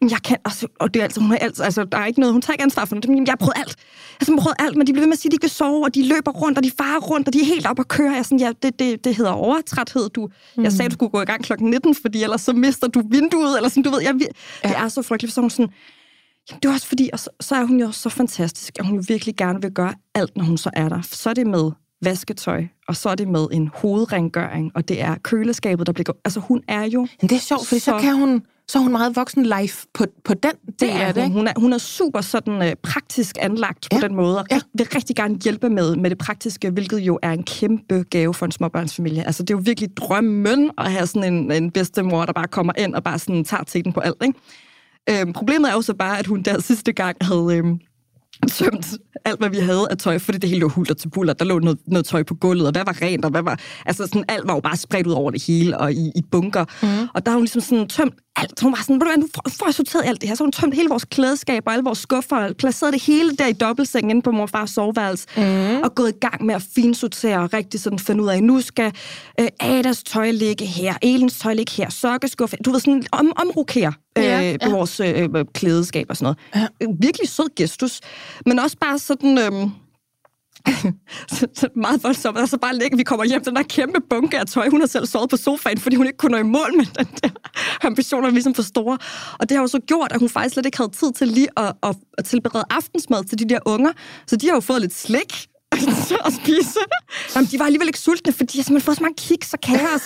[0.00, 2.20] Men jeg kan også, og det er altså, hun har altså, altså, der er ikke
[2.20, 3.26] noget, hun tager ikke ansvar for noget.
[3.26, 3.76] Jeg har prøvet alt.
[4.20, 5.42] Altså, jeg har prøvet alt, men de bliver ved med at sige, at de ikke
[5.42, 7.80] vil sove, og de løber rundt, og de farer rundt, og de er helt op
[7.80, 8.10] at køre.
[8.10, 10.08] Jeg er sådan, ja, det, det, det hedder overtræthed.
[10.08, 10.64] Du, mm.
[10.64, 13.56] Jeg sagde, du skulle gå i gang klokken 19, fordi ellers så mister du vinduet,
[13.56, 14.28] eller sådan, du ved, jeg, det
[14.62, 15.72] er så frygteligt, så er hun sådan,
[16.50, 19.04] Jamen, det er også fordi, og så, så er hun jo så fantastisk, at hun
[19.08, 21.00] virkelig gerne vil gøre alt, når hun så er der.
[21.02, 21.70] Så er det med
[22.04, 26.04] vasketøj, og så er det med en hovedrengøring, og det er køleskabet, der bliver...
[26.04, 27.00] gå- Altså, hun er jo...
[27.20, 28.42] Men det er sjovt, for så, så kan hun...
[28.68, 31.32] Så er hun meget voksen life på, på den del Det af er det, hun.
[31.32, 34.06] Hun er, hun er super sådan øh, praktisk anlagt på Ja.
[34.08, 34.60] den måde, og Ja.
[34.74, 38.46] vil rigtig gerne hjælpe med, med det praktiske, hvilket jo er en kæmpe gave for
[38.46, 39.26] en småbørnsfamilie.
[39.26, 42.72] Altså, det er jo virkelig drømmen at have sådan en, en bedstemor, der bare kommer
[42.78, 44.38] ind og bare sådan tager teten på alt, ikke?
[45.10, 47.80] Øhm, problemet er jo så bare, at hun der sidste gang havde øhm,
[48.48, 48.86] tømt
[49.24, 51.32] alt, hvad vi havde af tøj, fordi det hele lå hulter til buller.
[51.32, 53.60] Der lå noget, noget tøj på gulvet, og hvad var rent, og hvad var...
[53.86, 56.64] Altså, sådan, alt var jo bare spredt ud over det hele, og i, i bunker.
[56.82, 57.08] Mm.
[57.14, 58.60] Og der har hun ligesom sådan tømt alt.
[58.60, 60.36] Hun var sådan, nu får, jeg sorteret alt det her.
[60.36, 63.46] Så hun tømt hele vores klædeskab og alle vores skuffer, og placeret det hele der
[63.46, 65.82] i dobbeltsengen inde på mor og fars soveværelse, mm.
[65.82, 68.92] og gået i gang med at finsortere og rigtig sådan finde ud af, nu skal
[69.40, 73.92] øh, Adas tøj ligge her, Elens tøj ligge her, sokkeskuffe, du ved sådan, om, omrokere
[74.16, 74.56] Ja, ja, ja.
[74.62, 74.68] ja.
[74.68, 76.68] vores øh, øh, klædeskab og sådan noget.
[76.80, 76.86] Ja.
[77.00, 78.00] Virkelig sød gestus,
[78.46, 79.38] men også bare sådan...
[79.38, 79.70] Øh,
[81.36, 82.38] så, så meget voldsomt.
[82.38, 84.86] Og så bare ligge, vi kommer hjem, den der kæmpe bunke af tøj, hun har
[84.86, 87.28] selv sovet på sofaen, fordi hun ikke kunne nå i mål med den der
[87.88, 88.98] ambitioner, er ligesom for store.
[89.38, 91.48] Og det har jo så gjort, at hun faktisk slet ikke havde tid til lige
[91.56, 93.92] at, at, at tilberede aftensmad til de der unger.
[94.26, 95.46] Så de har jo fået lidt slik
[96.26, 96.80] at spise.
[97.34, 100.02] Jamen, de var alligevel ikke sultne, fordi har simpelthen fået så mange kiks og kaos.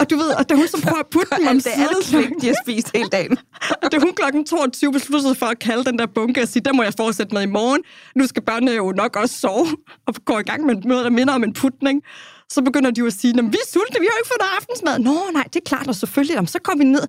[0.00, 2.46] Og du ved, og da hun så prøver at putte dem om er slik, de
[2.46, 3.38] har spist hele dagen.
[3.82, 6.72] og da hun klokken 22 besluttede for at kalde den der bunke og sige, der
[6.72, 7.82] må jeg fortsætte med i morgen.
[8.16, 9.66] Nu skal børnene jo nok også sove
[10.06, 12.02] og gå i gang med noget, der minder om en putning.
[12.48, 14.52] Så begynder de jo at sige, vi er sultne, vi har jo ikke fået noget
[14.56, 14.98] aftensmad.
[14.98, 16.34] Nå, nej, det er klart, og selvfølgelig.
[16.34, 17.02] Jamen, så kommer vi ned.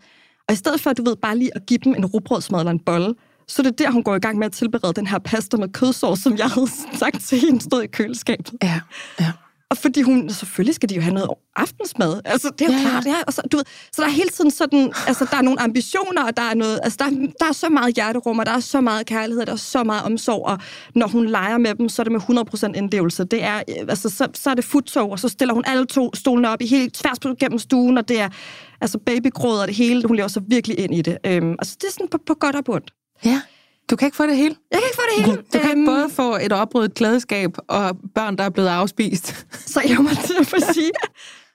[0.48, 2.80] Og i stedet for, du ved, bare lige at give dem en rugbrødsmad eller en
[2.80, 3.14] bolle,
[3.48, 5.70] så det er der, hun går i gang med at tilberede den her pasta med
[5.70, 6.68] kødsovs, som jeg havde
[7.02, 8.54] sagt til hende stod i køleskabet.
[8.64, 8.80] Ja,
[9.20, 9.32] ja.
[9.72, 12.22] Og fordi hun, selvfølgelig skal de jo have noget aftensmad.
[12.26, 13.16] Altså, det er jo Ja, klart, ja.
[13.28, 16.24] Og så, du ved, så der er hele tiden sådan, altså, der er nogle ambitioner,
[16.24, 18.60] og der er noget, altså, der, er- der er så meget hjerterum, og der er
[18.60, 20.60] så meget kærlighed, og der er så meget omsorg, og
[20.96, 23.24] når hun leger med dem, så er det med 100% indlevelse.
[23.24, 26.16] Det er, øh, altså, så, så er det futtog, og så stiller hun alle to
[26.16, 28.30] stolene op i helt tværs på gennem stuen, og det er
[28.82, 30.04] altså babygråd og det hele.
[30.08, 31.18] Hun lever så virkelig ind i det.
[31.26, 32.92] Øhm, altså, det er sådan på, på godt og ondt.
[33.26, 33.42] ja.
[33.90, 34.56] Du kan ikke få det hele.
[34.72, 35.38] Jeg kan ikke få det hele.
[35.38, 39.48] Du kan ikke Øhm, både få et opryddet klædeskab og børn, der er blevet afspist.
[39.74, 40.92] Så jeg må til at sige,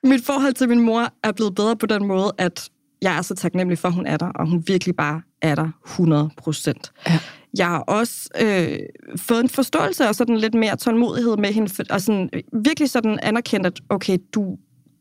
[0.02, 2.70] mit forhold til min mor er blevet bedre på den måde, at
[3.02, 5.68] jeg er så taknemmelig for, at hun er der, og hun virkelig bare er der
[5.86, 6.92] 100 procent.
[7.08, 7.18] Ja.
[7.58, 8.78] Jeg har også øh,
[9.16, 13.18] fået en forståelse og sådan lidt mere tålmodighed med hende, og sådan, øh, virkelig sådan
[13.22, 14.56] anerkendt, at okay, du,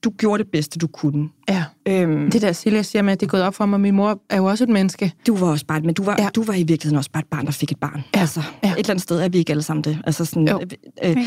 [0.06, 1.30] du gjorde det bedste, du kunne.
[1.50, 1.64] Ja.
[1.88, 4.20] Øhm, Det der Silja siger med, at det er gået op for mig, min mor
[4.30, 5.12] er jo også et menneske.
[5.28, 6.30] du var også bare, men du var, Ja.
[6.36, 8.04] du var i virkeligheden også bare et barn, der fik et barn.
[8.16, 8.20] Ja.
[8.20, 8.72] Altså, Ja.
[8.72, 9.98] et eller andet sted er vi ikke alle sammen det.
[10.06, 10.62] Altså sådan, Jo.
[11.04, 11.18] øh, øh,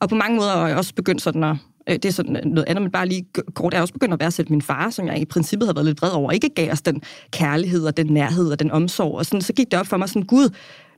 [0.00, 1.56] og på mange måder er jeg også begyndt sådan at,
[1.88, 4.20] øh, det er sådan noget andet, men bare lige kort, jeg er også begyndt at
[4.20, 6.82] værdsætte min far, som jeg i princippet havde været lidt vred over, ikke gav os
[6.82, 9.14] den kærlighed og den nærhed og den omsorg.
[9.18, 10.48] Og sådan, så gik det op for mig sådan, gud,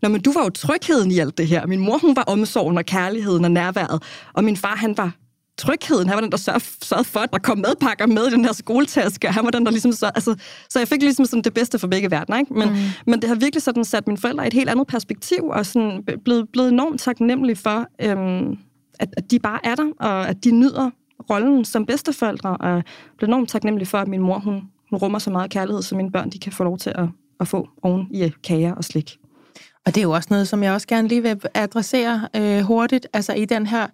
[0.03, 1.67] Nå, men du var jo trygheden i alt det her.
[1.67, 4.03] Min mor, hun var omsorgen og kærligheden og nærværet.
[4.33, 5.13] Og min far, han var
[5.59, 6.09] trygheden.
[6.09, 9.29] Han var den, der sørgede, for, at der kom madpakker med i den her skoletaske.
[9.29, 10.07] Han var den, der ligesom så...
[10.15, 10.35] Altså,
[10.71, 12.39] så jeg fik ligesom sådan det bedste for begge verdener.
[12.39, 12.55] Ikke?
[12.55, 12.77] Men, mm.
[13.07, 16.03] men det har virkelig sådan sat mine forældre i et helt andet perspektiv, og sådan
[16.25, 18.59] blevet, blevet enormt taknemmelig for, øhm,
[19.01, 20.91] at, at de bare er der, og at de nyder
[21.31, 22.83] rollen som bedsteforældre, og
[23.17, 24.55] blevet enormt taknemmelig for, at min mor, hun,
[24.91, 27.09] hun rummer så meget kærlighed, så mine børn, de kan få lov til at,
[27.41, 29.19] at få oven i kager og slik.
[29.87, 33.07] Og det er jo også noget, som jeg også gerne lige vil adressere øh, hurtigt,
[33.13, 33.87] altså i den her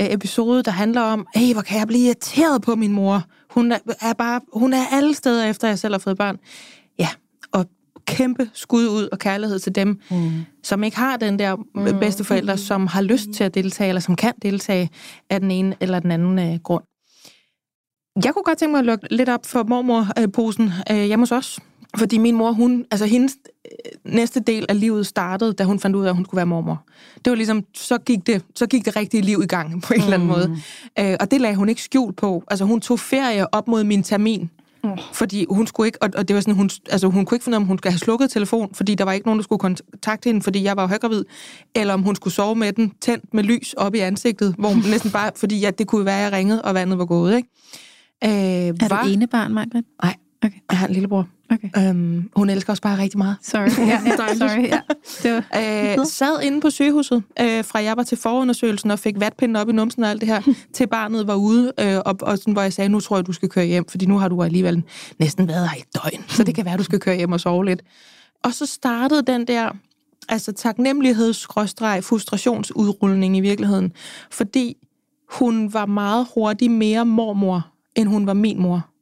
[0.00, 3.22] øh, episode, der handler om, hey, hvor kan jeg blive irriteret på min mor?
[3.50, 6.38] Hun er, er bare, hun er alle steder, efter jeg selv har fået børn.
[6.98, 7.08] Ja,
[7.52, 7.66] og
[8.06, 10.44] kæmpe skud ud og kærlighed til dem, mm.
[10.62, 12.00] som ikke har den der mm.
[12.00, 14.90] bedste forældre, som har lyst til at deltage, eller som kan deltage
[15.30, 16.84] af den ene eller den anden øh, grund.
[18.24, 21.60] Jeg kunne godt tænke mig at lukke lidt op for mormorposen øh, hjemme hos os.
[21.98, 25.96] Fordi min mor, hun, altså hendes øh, næste del af livet startede, da hun fandt
[25.96, 26.84] ud af, at hun skulle være mormor.
[27.24, 30.00] Det var ligesom, så gik det, så gik det rigtige liv i gang på en
[30.00, 30.04] mm.
[30.04, 30.56] eller anden måde.
[30.98, 32.44] Øh, og det lagde hun ikke skjul på.
[32.50, 34.50] Altså hun tog ferie op mod min termin.
[34.84, 34.90] Mm.
[35.12, 37.56] Fordi hun skulle ikke, og, og det var sådan, hun, altså hun kunne ikke finde
[37.56, 39.58] ud af, om hun skulle have slukket telefon, fordi der var ikke nogen, der skulle
[39.58, 41.24] kontakte hende, fordi jeg var jo højgravid,
[41.74, 44.82] eller om hun skulle sove med den tændt med lys op i ansigtet, hvor hun
[44.90, 47.48] næsten bare, fordi ja, det kunne være, at jeg ringede, og vandet var gået, ikke?
[48.24, 49.84] Øh, Er var, du ene barn, Margaret?
[50.02, 50.14] Nej.
[50.44, 50.58] Okay.
[50.70, 51.28] Jeg har en lillebror.
[51.50, 51.68] Okay.
[51.78, 53.36] Øhm, hun elsker os bare rigtig meget.
[53.42, 53.68] Sorry.
[53.88, 54.68] Ja, ja, sorry.
[54.68, 54.80] Ja.
[55.22, 55.44] Det var...
[56.00, 59.68] Øh, sad inde på sygehuset, øh, fra jeg var til forundersøgelsen og fik vatpinden op
[59.68, 60.40] i numsen og alt det her,
[60.74, 63.32] til barnet var ude, øh, og, og sådan, hvor jeg sagde, nu tror jeg, du
[63.32, 64.82] skal køre hjem, fordi nu har du alligevel
[65.18, 67.64] næsten været her i døgn, så det kan være, du skal køre hjem og sove
[67.64, 67.82] lidt.
[68.42, 69.70] Og så startede den der
[70.28, 73.92] altså taknemmeligheds-frustrationsudrulning i virkeligheden,
[74.30, 74.76] fordi
[75.30, 78.93] hun var meget hurtigt mere mormor, end hun var min mor.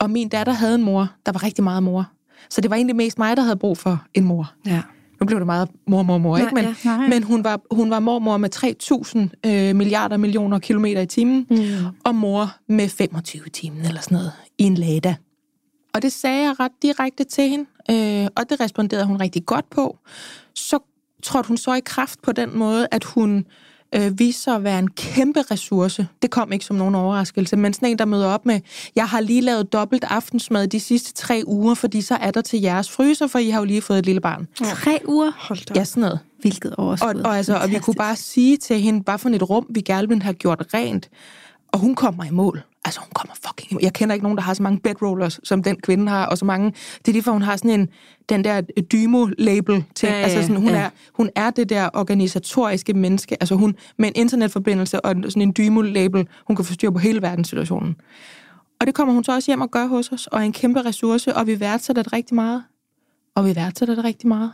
[0.00, 2.06] Og min datter havde en mor, der var rigtig meget mor.
[2.50, 4.52] Så det var egentlig mest mig, der havde brug for en mor.
[4.66, 4.82] Ja.
[5.20, 6.54] Nu blev det meget mor, mor, mor, Nej, ikke?
[6.54, 7.08] Men, ja, nej.
[7.08, 8.54] men hun, var, hun var mormor med
[9.44, 11.56] 3.000 øh, milliarder millioner kilometer i timen, mm.
[12.04, 15.16] og mor med 25 timen eller sådan noget i en Lada.
[15.94, 19.70] Og det sagde jeg ret direkte til hende, øh, og det responderede hun rigtig godt
[19.70, 19.98] på.
[20.54, 20.78] Så
[21.22, 23.44] trådte hun så i kraft på den måde, at hun øh,
[24.12, 26.08] viste sig at være en kæmpe ressource.
[26.22, 28.60] Det kom ikke som nogen overraskelse, men sådan en, der møder op med,
[28.96, 32.60] jeg har lige lavet dobbelt aftensmad de sidste tre uger, fordi så er der til
[32.60, 34.48] jeres fryser, for I har jo lige fået et lille barn.
[34.64, 35.32] Tre uger.
[35.36, 35.72] Hold da.
[35.80, 36.18] Ja, sådan noget.
[36.40, 37.14] Hvilket Og, overskud.
[37.14, 40.08] og, altså, og vi kunne bare sige til hende, bare for et rum, vi gerne
[40.08, 41.08] ville have gjort rent.
[41.72, 42.62] Og hun kommer i mål.
[42.84, 43.82] Altså, hun kommer fucking.
[43.82, 46.44] Jeg kender ikke nogen, der har så mange bedrollers, som den kvinde har, og så
[46.44, 46.70] mange...
[46.98, 47.88] Det er lige for, hun har sådan en,
[48.28, 48.60] den der
[48.92, 50.06] Dymo-label til.
[50.06, 50.76] Ja, ja, altså, sådan, hun, ja.
[50.76, 53.36] er, hun er det der organisatoriske menneske.
[53.40, 57.96] Altså, hun med en internetforbindelse og sådan en Dymo-label, hun kan forstyrre på hele verdenssituationen.
[58.80, 60.82] Og det kommer hun så også hjem og gør hos os, og er en kæmpe
[60.82, 62.64] ressource, og vi værdsætter det rigtig meget.
[63.34, 64.52] Og vi værdsætter det rigtig meget.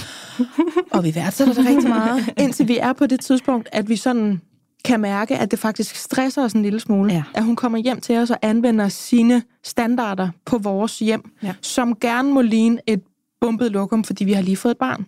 [0.94, 4.40] og vi værdsætter det rigtig meget, indtil vi er på det tidspunkt, at vi sådan
[4.86, 7.12] kan mærke, at det faktisk stresser os en lille smule.
[7.12, 7.22] Ja.
[7.34, 11.54] At hun kommer hjem til os og anvender sine standarder på vores hjem, Ja.
[11.62, 13.00] som gerne må ligne et
[13.40, 15.06] bumpet lokum, fordi vi har lige fået et barn.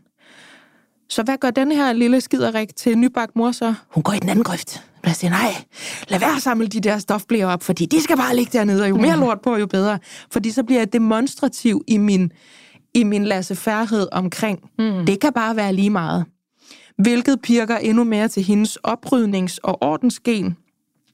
[1.11, 3.75] Så hvad gør den her lille skiderik til nybagt mor så?
[3.95, 4.83] Hun går i den anden grøft.
[5.07, 5.55] Jeg siger, nej,
[6.09, 8.89] lad være at samle de der stofblæer op, fordi de skal bare ligge dernede, og
[8.89, 9.99] jo mere lort på, jo bedre.
[10.33, 12.33] Fordi så bliver jeg demonstrativ i min,
[12.95, 15.07] i min lassefærdighed omkring, mm.
[15.07, 16.25] det kan bare være lige meget.
[16.99, 20.57] Hvilket pirker endnu mere til hendes oprydnings- og ordensgen.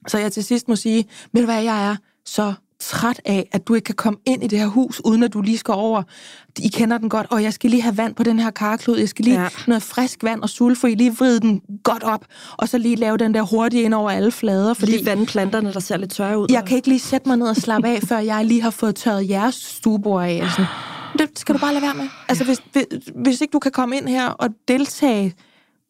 [0.07, 1.95] Så jeg til sidst må sige, ved du hvad, jeg er
[2.25, 5.33] så træt af, at du ikke kan komme ind i det her hus, uden at
[5.33, 6.03] du lige skal over.
[6.59, 9.09] I kender den godt, og jeg skal lige have vand på den her karklud, jeg
[9.09, 9.47] skal lige Ja.
[9.67, 12.25] noget frisk vand og sulfur, lige vride den godt op,
[12.57, 15.73] og så lige lave den der hurtigt ind over alle flader, fordi Fordi vande planterne,
[15.73, 16.47] der ser lidt tørre ud.
[16.49, 18.95] jeg kan ikke lige sætte mig ned og slappe af, før jeg lige har fået
[18.95, 20.43] tørret jeres stuebord af.
[20.51, 20.65] Sådan.
[21.19, 22.07] Det skal du bare lade være med.
[22.27, 25.33] Altså, hvis, hvis, hvis ikke du kan komme ind her og deltage,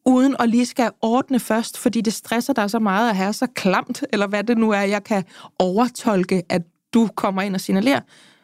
[0.06, 3.46] uden at lige skal ordne først, fordi det stresser dig så meget at have så
[3.54, 5.24] klamt, eller hvad det nu er, jeg kan
[5.58, 6.62] overtolke, at
[6.94, 8.00] du kommer ind og signalerer,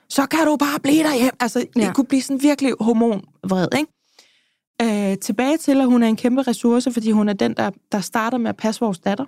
[0.09, 1.31] så kan du bare blive derhjemme.
[1.41, 1.93] Altså, det Ja.
[1.93, 5.11] kunne blive sådan virkelig hormonvred, ikke?
[5.11, 8.01] Øh, tilbage til, at hun er en kæmpe ressource, fordi hun er den, der, der
[8.01, 9.25] starter med at passe vores datter.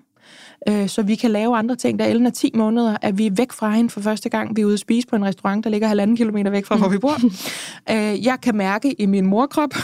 [0.68, 1.98] Øh, så vi kan lave andre ting.
[1.98, 4.56] Da Ellen er 10 måneder, er vi væk fra hende for første gang.
[4.56, 6.88] Vi er ude at spise på en restaurant, der ligger halvanden kilometer væk fra, hvor
[6.88, 7.14] vi bor.
[7.92, 9.74] øh, jeg kan mærke i min morkrop,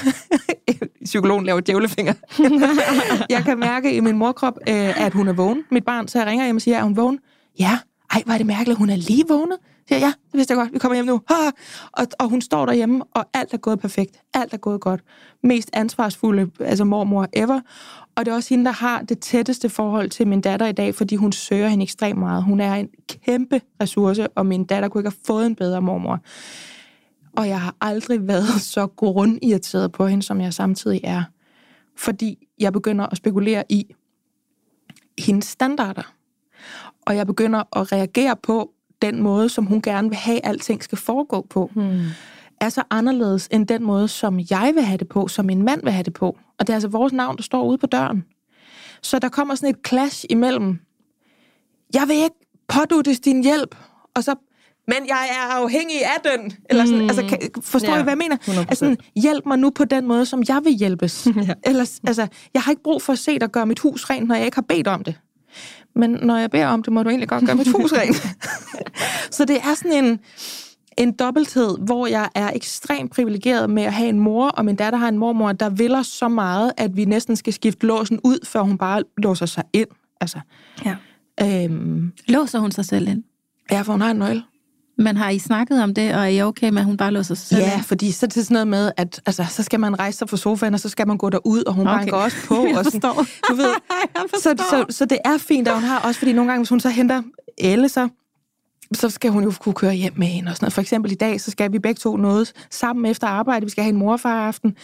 [1.05, 2.15] psykologen laver djævlefinger,
[3.35, 5.63] jeg kan mærke i min morkrop, øh, at hun er vågen.
[5.71, 7.19] Mit barn, så jeg ringer hjem og siger, er hun vågen?
[7.59, 7.79] Ja.
[8.15, 9.57] Ej, hvor er det mærkeligt, hun er lige vågnet.
[9.91, 10.73] Jeg, ja, det vidste jeg godt.
[10.73, 11.21] Vi kommer hjem nu.
[11.29, 11.35] Ha!
[11.93, 14.21] Og, og hun står derhjemme, og alt er gået perfekt.
[14.35, 15.01] Alt er gået godt.
[15.43, 17.61] Mest ansvarsfulde, altså mormor ever.
[18.15, 20.95] Og det er også hende, der har det tætteste forhold til min datter i dag,
[20.95, 22.45] fordi hun søger hende ekstremt meget.
[22.45, 26.21] Hun er en kæmpe ressource, og min datter kunne ikke have fået en bedre mormor.
[27.37, 31.23] Og jeg har aldrig været så grundirriteret på hende, som jeg samtidig er.
[31.97, 33.95] Fordi jeg begynder at spekulere i
[35.19, 36.15] hendes standarder.
[37.03, 38.71] Og jeg begynder at reagere på
[39.03, 41.71] den måde, som hun gerne vil have, at alting skal foregå på.
[41.75, 42.01] Hmm.
[42.61, 45.83] Er så anderledes end den måde, som jeg vil have det på, som min mand
[45.83, 46.39] vil have det på.
[46.59, 48.25] Og det er altså vores navn, der står ude på døren.
[49.03, 50.79] Så der kommer sådan et clash imellem,
[51.95, 52.37] jeg vil ikke
[52.69, 53.77] påduttes din hjælp,
[54.17, 54.35] og så,
[54.89, 56.53] men jeg er afhængig af den.
[56.71, 57.09] Eller sådan, Mm.
[57.09, 58.37] altså, kan, forstår Ja, I, hvad jeg mener?
[58.37, 58.59] 100%.
[58.69, 61.27] Altså, hjælp mig nu på den måde, som jeg vil hjælpes.
[61.37, 61.53] Ja.
[61.65, 64.35] Ellers, altså, jeg har ikke brug for at se dig gøre mit hus rent, når
[64.35, 65.15] jeg ikke har bedt om det.
[65.97, 68.17] Men når jeg beder om det, må du egentlig godt gøre mit hus rent.
[69.37, 70.19] så det er sådan en,
[70.99, 74.99] en dobbelthed, hvor jeg er ekstremt privilegeret med at have en mor, og min datter
[74.99, 78.39] har en mormor, der vil os så meget, at vi næsten skal skifte låsen ud,
[78.47, 79.89] før hun bare låser sig ind.
[80.21, 80.41] Altså,
[80.85, 80.95] Ja.
[81.65, 83.23] øhm, Låser hun sig selv ind?
[83.71, 84.43] ja, for hun har en nøgle.
[84.99, 87.35] Men har I snakket om det, og er I okay med, at hun bare låser
[87.35, 87.83] sig selv Ja, ind?
[87.85, 90.37] fordi så er det sådan noget med, at altså, så skal man rejse sig fra
[90.37, 91.99] sofaen, og så skal man gå derud, og hun okay.
[91.99, 92.55] Banker også på.
[92.69, 93.01] Jeg og sådan,
[93.49, 93.65] du ved,
[94.15, 96.69] Jeg så, så, så det er fint, at hun har også, fordi nogle gange, hvis
[96.69, 97.23] hun så henter
[97.59, 98.09] Elle, så,
[98.95, 100.73] så skal hun jo kunne køre hjem med hende og sådan noget.
[100.73, 103.67] For eksempel i dag, så skal vi begge to noget sammen efter arbejde.
[103.67, 104.77] Vi skal have en morfar aften.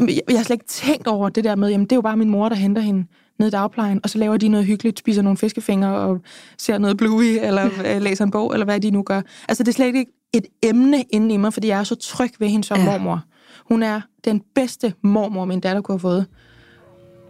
[0.00, 2.16] Jeg, jeg har slet ikke tænkt over det der med, jamen det er jo bare
[2.16, 3.06] min mor, der henter hende
[3.38, 6.20] ned i dagplejen, og så laver de noget hyggeligt, spiser nogle fiskefingre og
[6.58, 9.20] ser noget Bluey, eller øh, læser en bog, eller hvad de nu gør.
[9.48, 12.30] Altså det er slet ikke et emne inde i mig, fordi jeg er så tryg
[12.38, 12.84] ved hende som ja.
[12.84, 13.24] mormor.
[13.68, 16.26] Hun er den bedste mormor, min datter kunne have fået.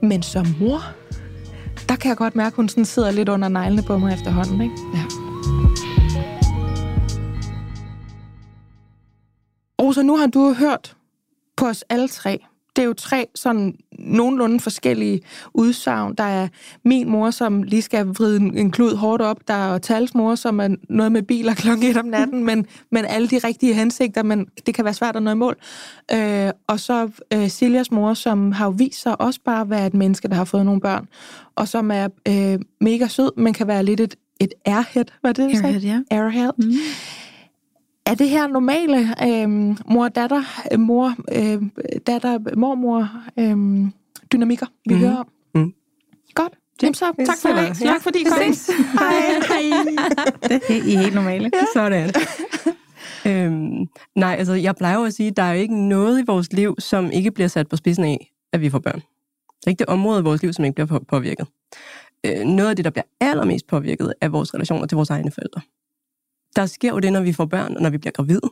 [0.02, 0.80] Men som mor,
[1.88, 4.60] der kan jeg godt mærke, at hun sådan sidder lidt under neglene på mig efterhånden.
[4.60, 4.74] Ikke?
[4.94, 5.23] Ja.
[9.84, 10.96] Rosa, nu har du hørt
[11.56, 12.38] på os alle tre.
[12.76, 15.20] Det er jo tre sådan nogenlunde forskellige
[15.54, 16.14] udsagn.
[16.14, 16.48] Der er
[16.84, 19.36] min mor, som lige skal vride en, klud hårdt op.
[19.48, 23.04] Der er Tals mor, som er noget med biler klokken et om natten, men, men
[23.04, 25.56] alle de rigtige hensigter, men det kan være svært at nå i mål.
[26.12, 29.86] Øh, og så øh, Siljas mor, som har jo vist sig også bare at være
[29.86, 31.08] et menneske, der har fået nogle børn,
[31.54, 35.32] og som er øh, mega sød, men kan være lidt et, et airhead, hvad er
[35.44, 35.74] det, du sagde?
[35.74, 36.16] Airhead, ja.
[36.16, 36.50] Airhead.
[36.58, 36.72] Mm.
[38.06, 39.48] Er det her normale øh,
[39.90, 41.62] mor-datter, øh, mor, øh,
[42.06, 43.90] datter, mormor øh,
[44.32, 45.02] dynamikker, vi Mhm.
[45.04, 45.28] hører om?
[45.54, 45.74] Mhm.
[46.34, 46.52] Godt.
[46.82, 47.68] Jamen så, tak for i dag.
[47.80, 48.38] Ja, Tak fordi I kom.
[48.98, 49.14] Hej.
[50.42, 51.50] Det er I helt normale.
[51.74, 52.10] Sådan.
[53.26, 53.86] øhm,
[54.16, 56.52] nej, altså jeg plejer jo at sige, at der er jo ikke noget i vores
[56.52, 59.00] liv, som ikke bliver sat på spidsen af, at vi får børn.
[59.00, 61.46] Der er ikke det område i vores liv, som ikke bliver på- påvirket.
[62.26, 65.60] Øh, noget af det, der bliver allermest påvirket, er vores relationer til vores egne forældre.
[66.56, 68.50] Der sker jo det, når vi får børn, og når vi bliver gravide,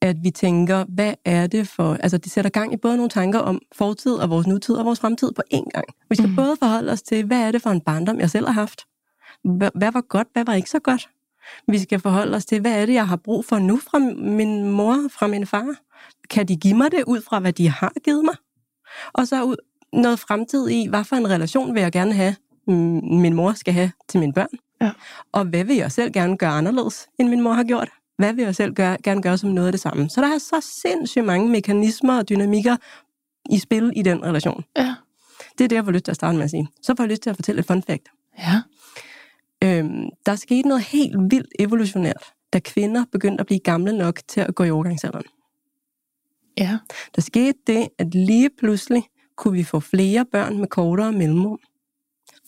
[0.00, 1.94] at vi tænker, hvad er det for...
[1.94, 5.00] Altså, det sætter gang i både nogle tanker om fortid og vores nutid og vores
[5.00, 5.84] fremtid på én gang.
[6.10, 6.36] Vi skal mm.
[6.36, 8.82] både forholde os til, hvad er det for en barndom, jeg selv har haft?
[9.44, 11.08] Hvad, hvad var godt, hvad var ikke så godt?
[11.68, 14.70] Vi skal forholde os til, hvad er det, jeg har brug for nu fra min
[14.70, 15.74] mor, fra min far?
[16.30, 18.34] Kan de give mig det ud fra, hvad de har givet mig?
[19.12, 19.56] Og så ud,
[19.92, 22.36] noget fremtid i, hvad for en relation vil jeg gerne have,
[22.66, 24.48] mm, min mor skal have til mine børn.
[24.80, 24.90] Ja.
[25.32, 27.88] Og hvad vil jeg selv gerne gøre anderledes, end min mor har gjort?
[28.18, 30.10] Hvad vil jeg selv gøre, gerne gøre som noget af det samme?
[30.10, 32.76] Så der er så sindssygt mange mekanismer og dynamikker
[33.50, 34.64] i spil i den relation.
[34.76, 34.94] Ja.
[35.58, 36.68] Det er det, jeg får lyst til at starte med at sige.
[36.82, 38.08] Så får jeg lyst til at fortælle et fun fact.
[38.38, 38.62] Ja.
[39.64, 44.40] Øhm, der skete noget helt vildt evolutionært, da kvinder begyndte at blive gamle nok til
[44.40, 45.24] at gå i overgangsalderen.
[46.58, 46.78] Ja.
[47.16, 49.02] Der skete det, at lige pludselig
[49.36, 51.58] kunne vi få flere børn med kortere mellemrum.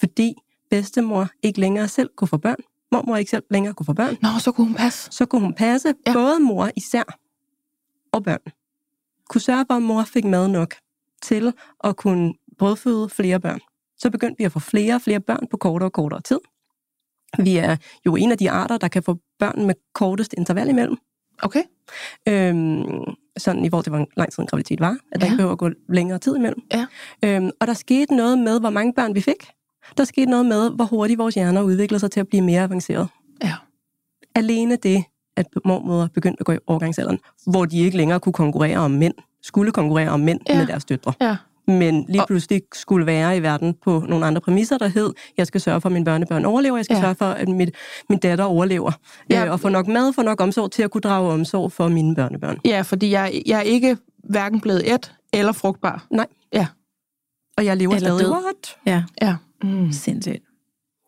[0.01, 0.35] Fordi
[0.71, 2.57] bedstemor ikke længere selv kunne få børn.
[2.93, 4.17] Mormor ikke selv længere kunne få børn.
[4.23, 5.13] Nå, så kunne hun passe.
[5.13, 6.13] Så kunne hun passe Ja.
[6.13, 7.19] både mor især
[8.13, 8.41] og børn.
[9.29, 10.75] Kunne sørge for, at mor fik mad nok
[11.23, 11.53] til
[11.85, 13.61] at kunne brødføde flere børn.
[13.99, 16.39] Så begyndte vi at få flere og flere børn på kortere og kortere tid.
[17.39, 17.77] Vi er
[18.07, 20.97] jo en af de arter, der kan få børn med kortest interval imellem.
[21.43, 21.63] Okay.
[22.29, 22.85] Øhm,
[23.39, 24.97] sådan i forhold til, hvor lang tid en graviditet var.
[25.13, 25.33] At der Ja.
[25.33, 26.63] ikke behøver at gå længere tid imellem.
[26.73, 26.87] Ja.
[27.25, 29.51] Øhm, og der skete noget med, hvor mange børn vi fik.
[29.97, 33.09] Der skete noget med, hvor hurtigt vores hjerner udviklede sig til at blive mere avanceret.
[33.43, 33.55] Ja.
[34.35, 35.05] Alene det,
[35.37, 39.15] at mormøder begyndte at gå i overgangsalderen, hvor de ikke længere kunne konkurrere om mænd,
[39.43, 40.59] skulle konkurrere om mænd Ja.
[40.59, 41.13] med deres døtre.
[41.21, 41.37] Ja.
[41.69, 45.61] Men lige pludselig skulle være i verden på nogle andre præmisser, der hed, jeg skal
[45.61, 47.01] sørge for, at mine børnebørn overlever, jeg skal Ja.
[47.03, 47.75] sørge for, at mit,
[48.09, 48.93] min datter overlever,
[49.31, 49.45] ja.
[49.47, 52.15] øh, og få nok mad, få nok omsorg til at kunne drage omsorg for mine
[52.15, 52.59] børnebørn.
[52.65, 56.07] Ja, fordi jeg, jeg er ikke hverken blevet et eller frugtbar.
[56.11, 56.27] Nej.
[56.53, 56.67] Ja.
[57.59, 58.25] Og jeg lever Eller stadig.
[58.25, 58.31] død.
[58.33, 58.77] What?
[58.87, 59.37] Ja, Ja.
[59.63, 59.93] Mm.
[59.93, 60.43] sindssygt.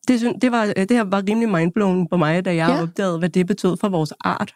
[0.08, 2.74] Det, det, var, øh, det her var rimelig mindblown på mig, da jeg Ja.
[2.76, 2.82] ja.
[2.82, 4.54] opdagede, hvad det betød for vores art.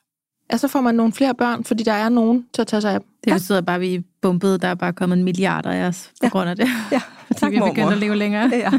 [0.53, 2.95] Ja, så får man nogle flere børn, fordi der er nogen til at tage sig
[2.95, 3.01] af.
[3.25, 4.63] Det betyder bare, at vi er bumpet.
[4.63, 6.29] Der er bare kommet milliarder af os på Ja.
[6.29, 6.69] grund af det.
[6.93, 7.91] Ja, Fordi tak vi er begyndt mormor.
[7.93, 8.51] at leve længere.
[8.55, 8.71] Ja.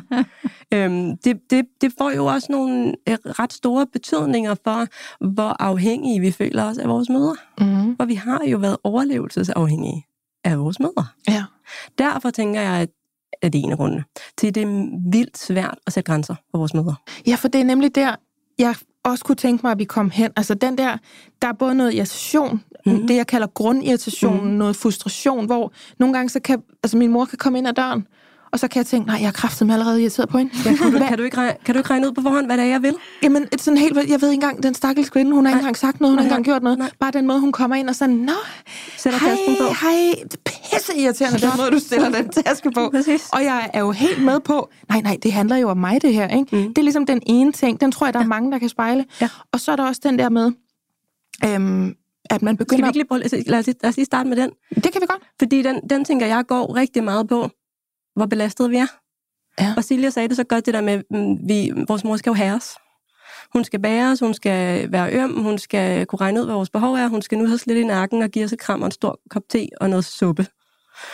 [0.74, 4.86] øhm, det, det, det får jo også nogle øh, ret store betydninger for,
[5.34, 7.36] hvor afhængige vi føler os af vores mødre.
[7.60, 7.98] Mm.
[7.98, 10.06] For vi har jo været overlevelsesafhængige
[10.44, 11.06] af vores mødre.
[11.30, 11.44] Ja.
[11.98, 12.90] Derfor tænker jeg, at
[13.42, 14.04] at det er en af grundene
[14.38, 16.96] til, det er vildt svært at sætte grænser for vores mødre.
[17.28, 18.16] ja, for det er nemlig der,
[18.60, 20.32] jeg også kunne tænke mig, at vi kom hen.
[20.36, 20.98] Altså den der,
[21.42, 23.08] der er både noget irritation, mm.
[23.08, 24.52] Det jeg kalder grundirritation, mm.
[24.52, 28.08] noget frustration, hvor nogle gange så kan, altså min mor kan komme ind ad døren,
[28.54, 30.52] og så kan jeg tænke, nej, jeg er kraftet med allerede irriteret på hende.
[30.66, 32.58] Ja, kan, du, kan, du ikke regne, kan du ikke regne ud på forhånd, hvad
[32.58, 32.96] det er, jeg vil?
[33.24, 35.78] Jamen, et sådan helt, jeg ved ikke engang, den stakkels kvinde, hun har ikke engang
[35.78, 36.78] sagt noget, hun har ikke engang gjort noget.
[36.80, 36.90] nej.
[37.00, 38.34] Bare den måde, hun kommer ind og sådan, nå,
[38.98, 39.74] Sætter hej, på.
[39.82, 42.90] hej, det er pisse irriterende, den måde, du stiller den taske på.
[42.96, 43.30] Præcis.
[43.34, 46.14] Og jeg er jo helt med på, nej, nej, det handler jo om mig, det
[46.14, 46.28] her.
[46.28, 46.56] Ikke?
[46.56, 46.68] Mm.
[46.68, 49.06] Det er ligesom den ene ting, den tror jeg, der er mange, der kan spejle.
[49.22, 49.30] Ja.
[49.52, 50.52] Og så er der også den der med,
[51.46, 51.94] øhm,
[52.30, 52.88] at man Skal vi begynder...
[52.88, 54.50] ikke lige prøve, lad, os, lad, os, lad os lige starte med den.
[54.76, 55.24] Det kan vi godt.
[55.40, 57.50] Fordi den, den tænker jeg går rigtig meget på,
[58.16, 58.88] hvor belastet vi er.
[59.60, 59.74] Ja.
[59.78, 62.34] Og Silja sagde det så godt, det der med, mm, vi, vores mor skal jo
[62.34, 62.76] have os.
[63.54, 66.70] Hun skal bære os, hun skal være øm, hun skal kunne regne ud, hvad vores
[66.70, 68.86] behov er, hun skal nu så lidt i nakken og give os et kram og
[68.86, 70.48] en stor kop te og noget suppe.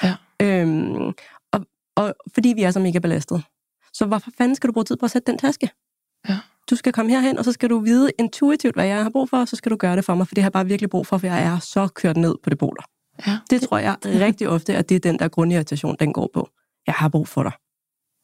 [0.03, 0.15] Ja.
[0.41, 1.13] Øhm,
[1.51, 3.43] og, og fordi vi er så mega belastet.
[3.93, 5.69] Så hvorfor fanden skal du bruge tid på at sætte den taske?
[6.29, 6.37] Ja.
[6.69, 9.37] Du skal komme herhen, og så skal du vide intuitivt, hvad jeg har brug for,
[9.37, 11.07] og så skal du gøre det for mig, for det har jeg bare virkelig brug
[11.07, 12.83] for, for jeg er så kørt ned på det boler.
[13.27, 13.39] Ja.
[13.49, 16.49] Det tror jeg rigtig ofte, at det er den der grundirritation, den går på.
[16.89, 17.51] Jeg har brug for dig.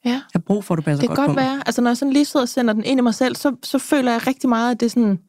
[0.06, 0.10] Ja.
[0.10, 1.50] Jeg har brug for, at du passer Det kan godt, godt på mig.
[1.52, 1.64] være.
[1.66, 3.80] Altså, når jeg sådan lige sidder og sender den ind i mig selv, så, så
[3.80, 5.20] føler jeg rigtig meget, at det er sådan...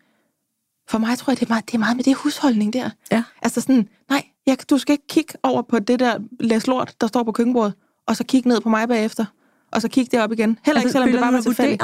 [0.89, 2.91] For mig tror jeg, det er meget, det er meget med det husholdning der.
[3.13, 3.23] Ja.
[3.43, 7.07] Altså sådan, nej, jeg, du skal ikke kigge over på det der læs lort, der
[7.07, 7.75] står på køkkenbordet,
[8.07, 9.25] og så kigge ned på mig bagefter,
[9.73, 10.59] og så kigge derop igen.
[10.65, 11.83] Heller ikke, selvom det bare var dig tilfældigt.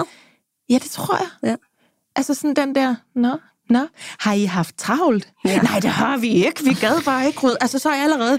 [0.70, 1.50] Ja, det tror jeg.
[1.50, 1.56] Ja.
[2.16, 3.36] Altså sådan den der, nå,
[3.72, 3.86] nå,
[4.18, 5.32] har I haft travlt?
[5.44, 5.60] Ja.
[5.62, 6.64] Nej, det har vi ikke.
[6.64, 7.56] Vi gad bare ikke rydde.
[7.60, 8.38] Altså, så er jeg allerede...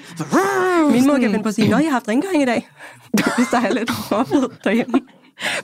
[0.92, 2.70] Min mor kan finde på at sige, Nå, jeg har haft rengøring i dag.
[3.38, 5.00] Hvis der er lidt råbrød derhjemme.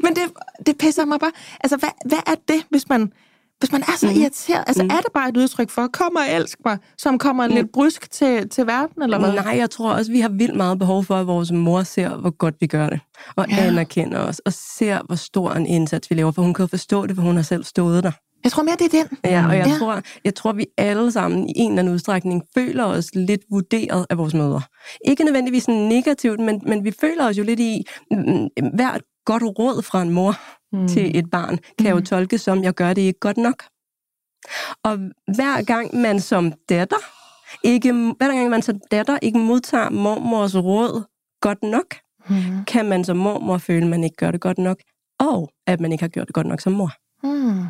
[0.03, 0.23] Men det,
[0.65, 1.31] det pisser mig bare...
[1.59, 3.11] Altså, hvad, hvad er det, hvis man,
[3.59, 4.21] hvis man er så mm.
[4.21, 4.63] irriteret?
[4.67, 4.89] Altså, mm.
[4.89, 7.53] er det bare et udtryk for, kom og elsk mig, som kommer mm.
[7.53, 9.33] lidt brysk til, til verden, eller hvad?
[9.33, 12.29] Nej, jeg tror også, vi har vildt meget behov for, at vores mor ser, hvor
[12.29, 12.99] godt vi gør det.
[13.35, 13.67] Og ja.
[13.67, 16.31] anerkender os, og ser, hvor stor en indsats vi laver.
[16.31, 18.11] For hun kan jo forstå det, for hun har selv stået der.
[18.43, 19.17] Jeg tror mere, det er den.
[19.23, 19.77] Ja, og jeg, Ja.
[19.79, 24.05] Tror, jeg tror, vi alle sammen i en eller anden udstrækning føler os lidt vurderet
[24.09, 24.61] af vores mødre.
[25.05, 29.81] Ikke nødvendigvis negativt, men, men vi føler os jo lidt i, mm, hvert godt råd
[29.81, 30.35] fra en mor
[30.73, 30.87] mm.
[30.87, 33.63] til et barn, kan jo tolkes som, jeg gør det ikke godt nok.
[34.83, 34.97] Og
[35.35, 36.97] hver gang man som datter,
[37.63, 41.03] ikke, hver gang man som datter ikke modtager mormors råd
[41.41, 41.85] godt nok,
[42.29, 42.35] Mm.
[42.67, 44.77] kan man som mormor føle, at man ikke gør det godt nok,
[45.19, 46.91] og at man ikke har gjort det godt nok som mor.
[47.23, 47.65] Mm.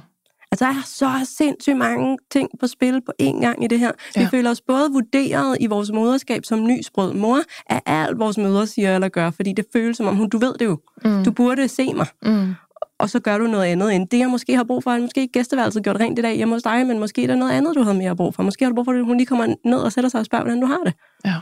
[0.51, 3.91] Altså, der er så sindssygt mange ting på spil på én gang i det her.
[4.15, 4.27] Vi Ja.
[4.31, 7.39] føler os både vurderet i vores moderskab som nysprød mor
[7.69, 10.53] af alt, vores mødre siger eller gør, fordi det føles som om, hun, du ved
[10.59, 10.77] det jo.
[11.05, 11.23] Mm.
[11.23, 12.53] Du burde se mig, Mm.
[12.99, 14.97] og så gør du noget andet end det, jeg måske har brug for.
[14.97, 17.51] Måske ikke gæsteværelset gjort rent i dag hjemme hos dig, men måske er der noget
[17.51, 18.43] andet, du havde mere brug for.
[18.43, 20.43] Måske har du brug for, at hun lige kommer ned og sætter sig og spørger,
[20.43, 20.93] hvordan du har det.
[21.25, 21.35] Ja.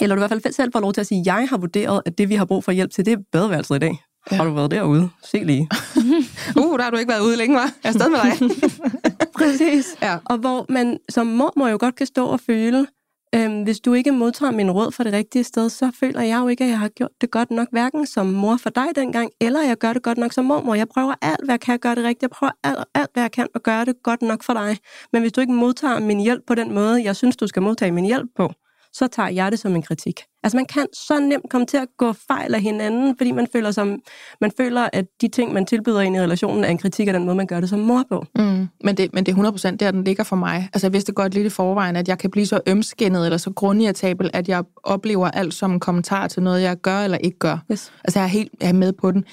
[0.00, 2.02] eller du i hvert fald selv får lov til at sige, at jeg har vurderet,
[2.06, 3.98] at det, vi har brug for hjælp til, det er badeværelset i dag.
[4.30, 4.36] Ja.
[4.36, 5.08] Har du været derude?
[5.24, 5.68] Se lige.
[6.60, 7.70] uh, der har du ikke været ude længe, var?
[7.84, 8.56] Jeg er stadig med dig.
[9.38, 9.96] Præcis.
[10.02, 10.18] Ja.
[10.24, 12.86] Og hvor man som mor må jo godt kan stå og føle,
[13.34, 16.48] øhm, hvis du ikke modtager min råd fra det rigtige sted, så føler jeg jo
[16.48, 19.62] ikke, at jeg har gjort det godt nok, hverken som mor for dig dengang, eller
[19.62, 20.74] jeg gør det godt nok som mormor.
[20.74, 22.22] Jeg prøver alt, hvad jeg kan at gøre det rigtigt.
[22.22, 24.78] Jeg prøver alt, alt, hvad jeg kan at gøre det godt nok for dig.
[25.12, 27.92] Men hvis du ikke modtager min hjælp på den måde, jeg synes, du skal modtage
[27.92, 28.52] min hjælp på,
[28.92, 30.20] så tager jeg det som en kritik.
[30.42, 33.70] Altså man kan så nemt komme til at gå fejl af hinanden, fordi man føler,
[33.70, 33.98] som,
[34.40, 37.24] man føler at de ting, man tilbyder ind i relationen, er en kritik af den
[37.24, 38.24] måde, man gør det som mor på.
[38.36, 40.68] Mm, men, det, men det er 100% der, den ligger for mig.
[40.72, 43.50] Altså jeg vidste godt lidt i forvejen, at jeg kan blive så ømskinnet eller så
[43.50, 47.58] grundirritabel, at jeg oplever alt som en kommentar til noget, jeg gør eller ikke gør.
[47.72, 47.92] Yes.
[48.04, 49.24] Altså jeg er helt jeg er med på den.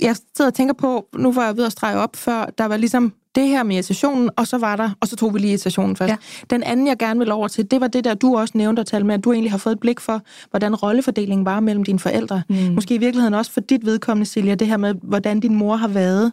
[0.00, 2.76] Jeg sidder og tænker på, nu var jeg ved at strege op før, der var
[2.76, 5.96] ligesom det her med irritationen, og så var der, og så tog vi lige irritationen
[5.96, 6.10] først.
[6.10, 6.16] Ja.
[6.50, 8.86] Den anden, jeg gerne vil over til, det var det der, du også nævnte at
[8.86, 11.98] tale med, at du egentlig har fået et blik for, hvordan rollefordelingen var mellem dine
[11.98, 12.42] forældre.
[12.48, 12.56] Mm.
[12.56, 15.88] Måske i virkeligheden også for dit vedkommende, Silja, det her med, hvordan din mor har
[15.88, 16.32] været.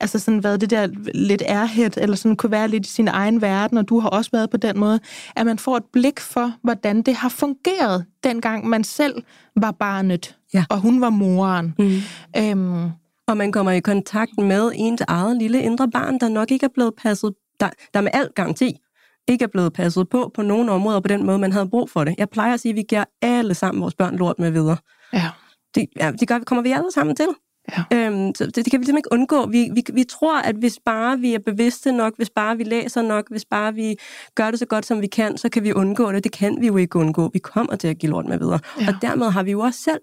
[0.00, 3.42] Altså sådan været det der lidt ærhed, eller sådan kunne være lidt i sin egen
[3.42, 5.00] verden, og du har også været på den måde,
[5.36, 9.22] at man får et blik for, hvordan det har fungeret, dengang man selv
[9.56, 10.64] var barnet, ja.
[10.70, 11.74] og hun var moren.
[11.78, 11.96] Mm.
[12.36, 12.90] Øhm,
[13.28, 16.70] og man kommer i kontakt med ens eget lille indre barn, der nok ikke er
[16.74, 18.76] blevet passet, der, der med al garanti
[19.28, 22.04] ikke er blevet passet på på nogle områder på den måde, man havde brug for
[22.04, 22.14] det.
[22.18, 24.76] Jeg plejer at sige, at vi giver alle sammen vores børn lort med videre.
[25.12, 25.30] Ja.
[25.74, 27.28] Det, ja, det gør, kommer vi alle sammen til.
[27.76, 28.06] Ja.
[28.06, 29.46] Øhm, så det, det kan vi simpelthen ikke undgå.
[29.46, 33.02] Vi, vi, vi tror, at hvis bare vi er bevidste nok, hvis bare vi læser
[33.02, 33.96] nok, hvis bare vi
[34.34, 36.24] gør det så godt, som vi kan, så kan vi undgå det.
[36.24, 37.30] Det kan vi jo ikke undgå.
[37.32, 38.58] Vi kommer til at give lort med videre.
[38.80, 38.86] Ja.
[38.88, 40.00] Og dermed har vi jo også selv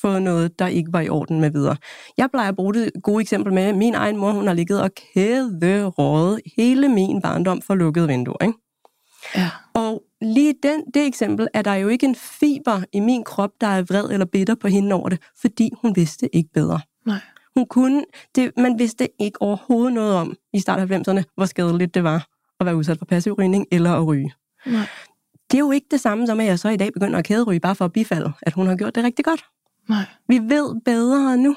[0.00, 1.76] fået noget, der ikke var i orden med videre.
[2.16, 4.90] Jeg plejer at bruge det gode eksempel med, min egen mor, hun har ligget og
[4.94, 8.36] kæderådet hele min barndom for lukkede vinduer.
[8.42, 8.58] Ikke?
[9.36, 9.50] Ja.
[9.74, 13.66] Og lige den, det eksempel er der jo ikke en fiber i min krop, der
[13.66, 16.80] er vred eller bitter på hende over det, fordi hun vidste ikke bedre.
[17.06, 17.20] Nej.
[17.56, 21.94] Hun kunne, det, man vidste ikke overhovedet noget om i starten af 90'erne, hvor skadeligt
[21.94, 22.26] det var
[22.60, 24.32] at være udsat for passiv rygning eller at ryge.
[24.66, 24.86] Nej.
[25.50, 27.60] Det er jo ikke det samme som, at jeg så i dag begynder at kæderyge
[27.60, 29.44] bare for at bifalde, at hun har gjort det rigtig godt.
[29.88, 30.04] Nej.
[30.28, 31.56] Vi ved bedre nu.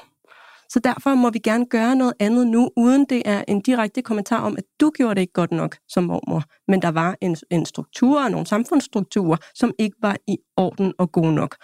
[0.68, 4.40] Så derfor må vi gerne gøre noget andet nu, uden det er en direkte kommentar
[4.40, 6.42] om, at du gjorde det ikke godt nok som mormor.
[6.68, 11.12] Men der var en, en struktur og nogle samfundsstrukturer, som ikke var i orden og
[11.12, 11.56] gode nok.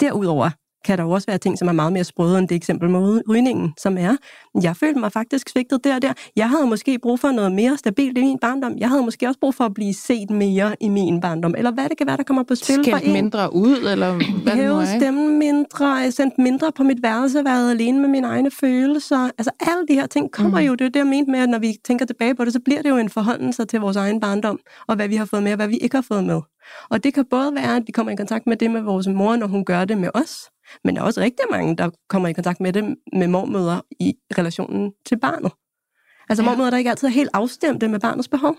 [0.00, 0.50] Derudover
[0.86, 3.22] kan der jo også være ting, som er meget mere sprøde end det eksempel med
[3.28, 4.16] rygningen, som er,
[4.62, 6.12] jeg følte mig faktisk svigtet der og der.
[6.36, 8.72] Jeg havde måske brug for noget mere stabilt i min barndom.
[8.78, 11.54] Jeg havde måske også brug for at blive set mere i min barndom.
[11.58, 13.12] Eller hvad det kan være, der kommer på spil Skælt for en.
[13.12, 14.12] mindre ud, eller
[14.42, 18.50] hvad Hæve nu stemmen mindre, sendt mindre på mit værelse, været alene med mine egne
[18.50, 19.30] følelser.
[19.38, 20.66] Altså alle de her ting kommer mm.
[20.66, 22.60] jo, det er det, jeg mente med, at når vi tænker tilbage på det, så
[22.64, 24.58] bliver det jo en forholdelse til vores egen barndom,
[24.88, 26.40] og hvad vi har fået med, og hvad vi ikke har fået med.
[26.90, 29.36] Og det kan både være, at vi kommer i kontakt med det med vores mor,
[29.36, 30.50] når hun gør det med os,
[30.84, 34.14] men der er også rigtig mange, der kommer i kontakt med det med mormøder i
[34.38, 35.52] relationen til barnet.
[36.28, 36.50] Altså ja.
[36.50, 38.56] mormøder, der ikke altid er helt afstemte med barnets behov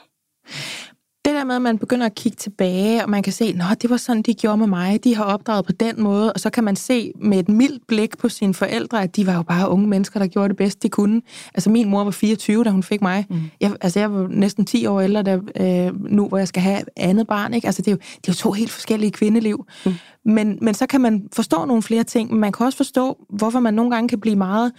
[1.28, 3.90] det der med, at man begynder at kigge tilbage, og man kan se, at det
[3.90, 6.64] var sådan, de gjorde med mig, de har opdraget på den måde, og så kan
[6.64, 9.88] man se med et mildt blik på sine forældre, at de var jo bare unge
[9.88, 11.22] mennesker, der gjorde det bedst, de kunne.
[11.54, 13.26] Altså min mor var 24, da hun fik mig.
[13.30, 13.42] Mm.
[13.62, 16.82] Jeg, altså jeg var næsten 10 år ældre da, øh, nu, hvor jeg skal have
[16.96, 17.54] andet barn.
[17.54, 17.68] Ikke?
[17.68, 19.66] Altså det er, jo, det er jo to helt forskellige kvindeliv.
[19.86, 19.94] Mm.
[20.26, 23.60] Men, men så kan man forstå nogle flere ting, men man kan også forstå, hvorfor
[23.60, 24.72] man nogle gange kan blive meget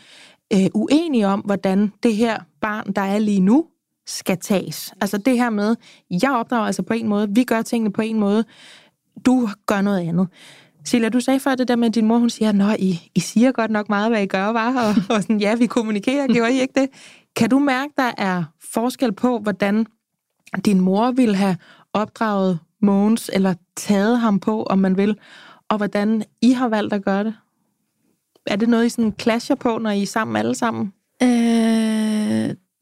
[0.52, 3.64] øh, uenig om, hvordan det her barn, der er lige nu,
[4.08, 4.92] skal tages.
[5.00, 5.76] Altså det her med,
[6.22, 8.44] jeg opdrager altså på en måde, vi gør tingene på en måde,
[9.26, 10.28] du gør noget andet.
[10.84, 13.20] Silja, du sagde før det der med, at din mor, hun siger, Nå, I, I
[13.20, 16.54] siger godt nok meget, hvad I gør, var, og, og sådan, ja, vi kommunikerer, gjorde
[16.54, 16.88] I ikke det?
[17.36, 19.86] Kan du mærke, der er forskel på, hvordan
[20.64, 21.56] din mor ville have
[21.92, 25.18] opdraget Mogens, eller taget ham på, om man vil,
[25.68, 27.34] og hvordan I har valgt at gøre det?
[28.46, 30.92] Er det noget, I sådan clasher på, når I er sammen alle sammen?
[31.22, 31.57] Øh,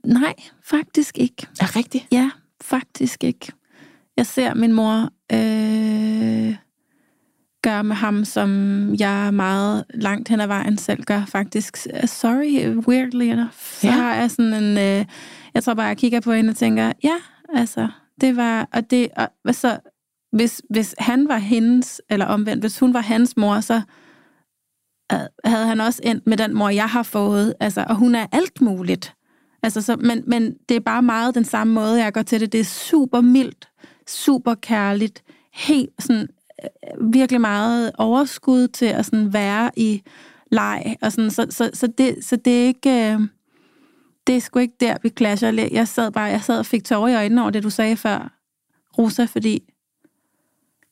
[0.07, 1.47] Nej, faktisk ikke.
[1.61, 2.07] Er rigtigt?
[2.13, 2.31] Ja,
[2.61, 3.53] faktisk ikke.
[4.17, 6.57] Jeg ser min mor øh,
[7.63, 8.51] gøre med ham, som
[8.95, 11.77] jeg meget langt hen ad vejen selv gør, faktisk.
[12.05, 13.53] Sorry, weirdly enough.
[13.55, 13.93] Så ja.
[13.93, 14.79] har jeg sådan en...
[14.79, 15.07] Øh,
[15.55, 17.17] jeg tror bare, jeg kigger på hende og tænker, ja,
[17.55, 17.89] altså,
[18.21, 18.69] det var...
[18.73, 19.79] Og det, og, så,
[20.33, 23.83] hvis, hvis han var hendes, eller omvendt, hvis hun var hans mor, så
[25.45, 27.55] havde han også endt med den mor, jeg har fået.
[27.61, 29.16] Altså, og hun er alt muligt.
[29.67, 32.53] Altså, så, men, men det er bare meget den samme måde, jeg går til det.
[32.53, 33.69] Det er super mildt,
[34.09, 36.29] super kærligt, helt sådan,
[36.65, 40.03] øh, virkelig meget overskud til at sådan være i
[40.51, 40.97] leg.
[41.03, 43.13] Og sådan, så, så, så, det, så det er ikke...
[43.13, 43.21] Øh,
[44.27, 45.69] det er sgu ikke der, vi clasher.
[45.73, 48.39] Jeg sad bare jeg sad og fik tårer i øjnene over det, du sagde før,
[48.99, 49.73] Rosa, fordi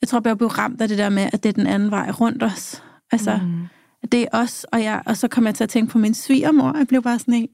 [0.01, 2.11] jeg tror, jeg blev ramt af det der med, at det er den anden vej
[2.11, 2.83] rundt os.
[3.12, 4.09] Altså, mm.
[4.12, 6.79] det er os, og, jeg, og så kom jeg til at tænke på min svigermor,
[6.79, 7.49] jeg blev bare sådan en,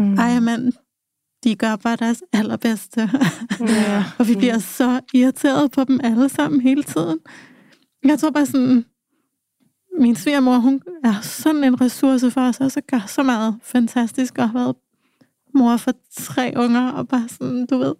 [0.00, 0.14] mm.
[0.14, 0.72] ej mand,
[1.44, 3.10] de gør bare deres allerbedste.
[3.60, 4.04] Ja.
[4.18, 7.18] og vi bliver så irriteret på dem alle sammen hele tiden.
[8.04, 8.84] Jeg tror bare sådan,
[9.98, 14.38] min svigermor, hun er sådan en ressource for os, og så gør så meget fantastisk,
[14.38, 14.76] og har været
[15.54, 17.94] mor for tre unger, og bare sådan, du ved.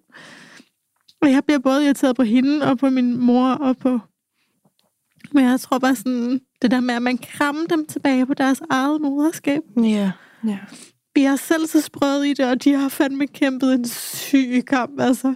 [1.23, 3.99] Og jeg bliver både irriteret på hende, og på min mor, og på...
[5.33, 8.63] Men jeg tror bare sådan, det der med, at man krammer dem tilbage på deres
[8.71, 9.63] eget moderskab.
[9.77, 10.13] Ja.
[10.47, 10.59] ja.
[11.21, 15.01] Vi har selv så sprøget i det, og de har fandme kæmpet en syg kamp.
[15.01, 15.35] Altså,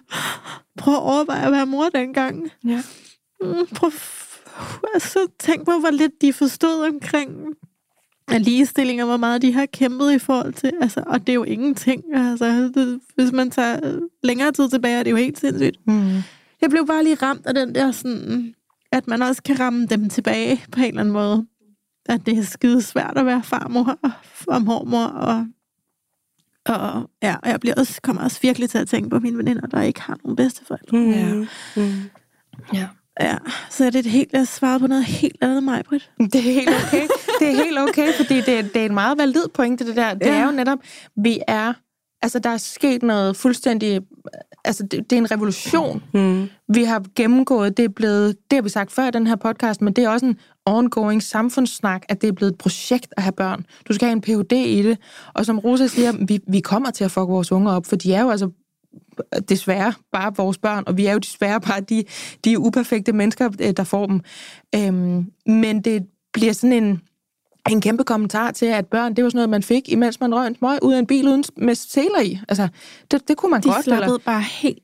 [0.79, 2.51] prøv at overveje at være mor dengang.
[2.67, 2.83] Ja.
[3.41, 3.91] Mm, prøv
[4.95, 7.31] altså, tænk på, hvor lidt de forstod omkring
[8.31, 11.45] ligestilling, og hvor meget de har kæmpet i forhold til, altså, og det er jo
[11.45, 15.87] ingenting, altså, det, hvis man tager længere tid tilbage, er det jo helt sindssygt.
[15.87, 16.23] Mm.
[16.61, 18.55] Jeg blev bare lige ramt af den der sådan,
[18.93, 21.47] at man også kan ramme dem tilbage på en eller anden måde.
[22.07, 23.99] At det er skide svært at være farmor
[24.47, 25.47] og mormor, og,
[26.69, 29.67] og ja, og jeg bliver også, kommer også virkelig til at tænke på mine veninder,
[29.67, 30.97] der ikke har nogen bedsteforældre.
[30.97, 31.11] Mm.
[31.11, 31.47] Ja.
[31.77, 32.11] Mm.
[32.75, 32.89] ja.
[33.21, 33.37] Ja,
[33.71, 36.11] så er det et helt, jeg svaret på noget helt andet, mig, Britt.
[36.19, 37.09] Det er helt okay.
[37.41, 40.15] det er helt okay, fordi det, er, det er en meget valid pointe, det der.
[40.15, 40.35] Det ja.
[40.35, 40.79] er jo netop,
[41.17, 41.73] vi er,
[42.23, 44.01] altså der er sket noget fuldstændig,
[44.65, 46.49] altså det, det er en revolution, mm.
[46.69, 47.77] vi har gennemgået.
[47.77, 50.09] Det er blevet, det har vi sagt før i den her podcast, men det er
[50.09, 53.67] også en ongoing samfundssnak, at det er blevet et projekt at have børn.
[53.89, 54.53] Du skal have en Ph.D.
[54.53, 54.99] i det,
[55.35, 58.15] og som Rosa siger, vi, vi kommer til at fuck vores unger op, for de
[58.15, 58.51] er jo altså
[59.49, 62.05] desværre bare vores børn, og vi er jo desværre bare de,
[62.45, 64.21] de uperfekte mennesker, øh, der får dem.
[64.75, 67.01] Øhm, men det bliver sådan en,
[67.71, 70.47] en kæmpe kommentar til, at børn, det var sådan noget, man fik, imens man røg
[70.47, 72.39] en smøg ud af en bil uden med seler i.
[72.49, 72.69] Altså,
[73.11, 73.79] det, det kunne man de godt.
[73.79, 74.19] De slappede eller...
[74.19, 74.79] bare helt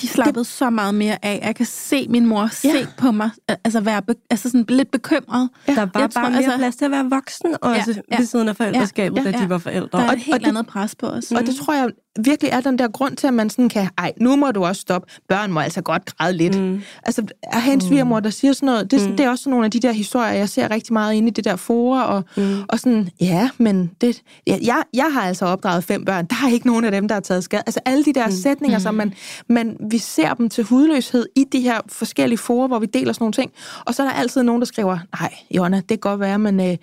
[0.00, 1.40] de slappede det, så meget mere af.
[1.42, 2.86] Jeg kan se min mor se ja.
[2.98, 5.48] på mig, altså være be, altså sådan lidt bekymret.
[5.68, 5.74] Ja.
[5.74, 8.26] Der var bare tror, mere altså, plads til at være voksen, også ja, ja, ved
[8.26, 9.98] siden af forældreskabet, ja, ja, da de var forældre.
[9.98, 11.32] Der er et helt andet pres på os.
[11.32, 11.90] Og det tror jeg
[12.20, 14.80] virkelig er den der grund til, at man sådan kan, ej, nu må du også
[14.80, 15.12] stoppe.
[15.28, 16.60] Børn må altså godt græde lidt.
[16.60, 16.82] Mm.
[17.02, 19.16] Altså, at have en svigermor, der siger sådan noget, det, mm.
[19.16, 21.44] det er også nogle af de der historier, jeg ser rigtig meget inde i det
[21.44, 22.62] der fora, og, mm.
[22.68, 26.52] og sådan, ja, men det, ja, jeg, jeg har altså opdraget fem børn, der er
[26.52, 27.62] ikke nogen af dem, der har taget skade.
[27.66, 28.32] Altså alle de der mm.
[28.32, 28.82] sætninger, mm.
[28.82, 29.14] som man,
[29.48, 33.22] man, vi ser dem til hudløshed i de her forskellige fora, hvor vi deler sådan
[33.22, 33.52] nogle ting,
[33.84, 36.60] og så er der altid nogen, der skriver, nej, Jonna, det kan godt være, men
[36.60, 36.76] øh,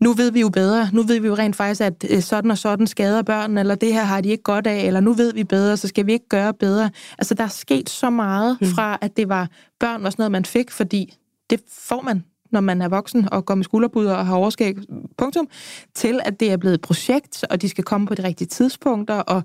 [0.00, 2.58] nu ved vi jo bedre, nu ved vi jo rent faktisk, at øh, sådan og
[2.58, 5.34] sådan skader børn, eller det her har de ikke godt godt af, eller nu ved
[5.34, 6.90] vi bedre, så skal vi ikke gøre bedre.
[7.18, 8.66] Altså, der er sket så meget mm.
[8.66, 9.48] fra, at det var
[9.80, 11.14] børn var sådan noget, man fik, fordi
[11.50, 14.76] det får man når man er voksen og går med skulderbuder og har overskæg,
[15.18, 15.48] punktum,
[15.94, 19.14] til at det er blevet et projekt, og de skal komme på de rigtige tidspunkter,
[19.14, 19.42] og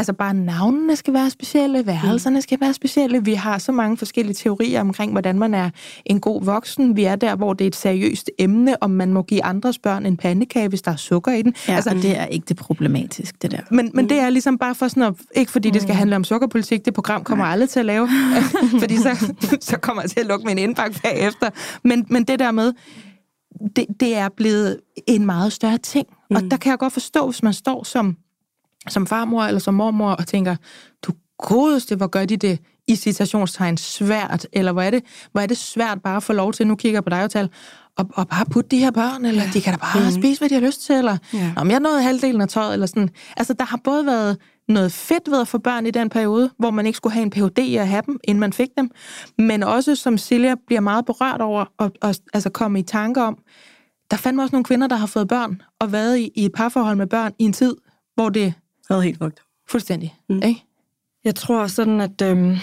[0.00, 3.24] altså bare navnene skal være specielle, værelserne skal være specielle.
[3.24, 5.70] Vi har så mange forskellige teorier omkring, hvordan man er
[6.04, 6.96] en god voksen.
[6.96, 10.06] Vi er der, hvor det er et seriøst emne, om man må give andres børn
[10.06, 11.54] en pandekage, hvis der er sukker i den.
[11.68, 13.60] Ja, altså, det er ikke det problematisk, det der.
[13.70, 15.98] Men, men det er ligesom bare for sådan at, ikke fordi det skal mm.
[15.98, 18.08] handle om sukkerpolitik, det program kommer aldrig til at lave,
[18.80, 19.32] fordi så,
[19.70, 21.50] så kommer jeg til at lukke min indbakke bagefter.
[21.84, 22.72] Men, men det der med,
[23.76, 26.06] det, det er blevet en meget større ting.
[26.30, 26.36] Mm.
[26.36, 28.16] Og der kan jeg godt forstå, hvis man står som
[28.88, 30.56] som farmor eller som mormor og tænker,
[31.02, 32.58] du godeste, hvor gør de det
[32.88, 36.52] i citationstegn svært, eller hvor er det, hvor er det svært bare at få lov
[36.52, 37.50] til, nu kigger jeg på dig og tal,
[37.98, 39.50] og, og bare putte de her børn, eller ja.
[39.54, 40.22] de kan da bare mm.
[40.22, 41.52] spise, hvad de har lyst til, eller ja.
[41.56, 43.10] om jeg nåede halvdelen af tøjet, eller sådan.
[43.36, 44.36] Altså, der har både været
[44.68, 47.30] noget fedt ved at få børn i den periode, hvor man ikke skulle have en
[47.30, 47.58] Ph.D.
[47.58, 48.90] i at have dem, inden man fik dem,
[49.38, 53.38] men også, som Silja bliver meget berørt over, og, og altså komme i tanke om,
[54.10, 56.96] der fandme også nogle kvinder, der har fået børn, og været i, i et parforhold
[56.96, 57.76] med børn i en tid,
[58.14, 58.54] hvor det
[58.94, 59.38] det er helt fucked.
[59.68, 60.14] Fuldstændig.
[60.28, 60.42] Mm.
[60.42, 60.64] Ikke?
[61.24, 62.22] Jeg tror sådan, at...
[62.22, 62.56] Øhm,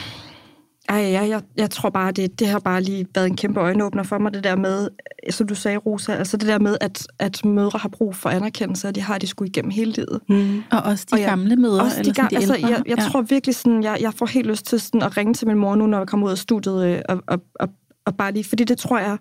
[0.89, 4.03] ej, jeg, jeg, jeg tror bare, det, det har bare lige været en kæmpe øjenåbner
[4.03, 4.89] for mig, det der med,
[5.29, 8.87] som du sagde, Rosa, altså det der med, at, at mødre har brug for anerkendelse,
[8.87, 10.19] og de har de skulle igennem hele livet.
[10.29, 10.63] Mm.
[10.71, 12.97] Og også de og jeg, gamle mødre, også eller de, gamle, de altså, Jeg, jeg
[12.97, 13.03] ja.
[13.03, 15.75] tror virkelig sådan, jeg, jeg får helt lyst til sådan at ringe til min mor
[15.75, 17.69] nu, når jeg kommer ud af studiet, øh, og, og, og,
[18.05, 19.17] og bare lige, fordi det tror jeg,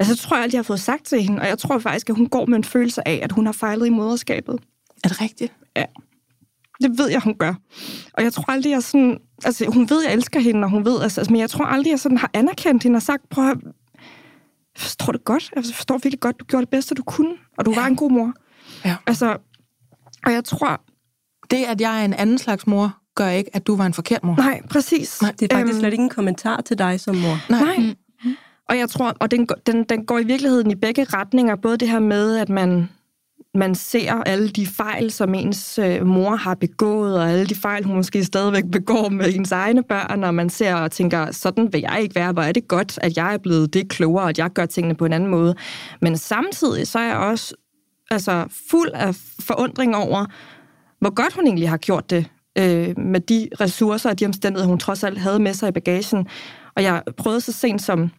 [0.00, 2.10] altså det tror jeg aldrig, jeg har fået sagt til hende, og jeg tror faktisk,
[2.10, 4.58] at hun går med en følelse af, at hun har fejlet i moderskabet.
[5.04, 5.52] Er det rigtigt?
[5.76, 5.84] Ja.
[6.82, 7.54] Det ved jeg, hun gør.
[8.12, 9.18] Og jeg tror aldrig, jeg sådan...
[9.44, 11.02] Altså, hun ved, jeg elsker hende, og hun ved...
[11.02, 13.58] Altså, men jeg tror aldrig, jeg sådan har anerkendt hende og sagt, prøv at...
[14.74, 15.52] Jeg forstår det godt.
[15.56, 17.34] Jeg forstår virkelig godt, du gjorde det bedste, du kunne.
[17.58, 17.80] Og du ja.
[17.80, 18.32] var en god mor.
[18.84, 18.96] Ja.
[19.06, 19.36] Altså,
[20.26, 20.80] og jeg tror...
[21.50, 24.24] Det, at jeg er en anden slags mor, gør ikke, at du var en forkert
[24.24, 24.36] mor.
[24.36, 25.22] Nej, præcis.
[25.22, 27.50] Nej, det er faktisk øhm, slet ikke en kommentar til dig som mor.
[27.50, 27.76] Nej.
[27.76, 27.94] Nej.
[28.68, 31.56] Og jeg tror, og den, den, den går i virkeligheden i begge retninger.
[31.56, 32.88] Både det her med, at man
[33.54, 37.84] man ser alle de fejl, som ens øh, mor har begået, og alle de fejl,
[37.84, 41.80] hun måske stadigvæk begår med ens egne børn, og man ser og tænker, sådan vil
[41.80, 44.38] jeg ikke være, hvor er det godt, at jeg er blevet det klogere, og at
[44.38, 45.54] jeg gør tingene på en anden måde.
[46.00, 47.54] Men samtidig så er jeg også
[48.10, 50.26] altså, fuld af forundring over,
[51.00, 54.78] hvor godt hun egentlig har gjort det, øh, med de ressourcer og de omstændigheder, hun
[54.78, 56.28] trods alt havde med sig i bagagen.
[56.76, 58.10] Og jeg prøvede så sent som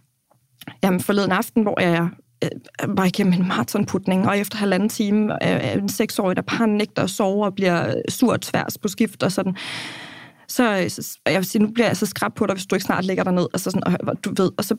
[0.83, 2.09] jamen, forleden aften, hvor jeg
[2.43, 2.49] øh,
[2.97, 7.09] var igennem en maratonputning, og efter halvanden time øh, en seksårig, der bare nægter at
[7.09, 9.55] sove og bliver surt tværs på skift og sådan.
[10.47, 12.85] Så, så jeg vil sige, nu bliver jeg så skrab på dig, hvis du ikke
[12.85, 13.47] snart ligger derned.
[13.53, 14.75] Altså sådan, og, du ved, og så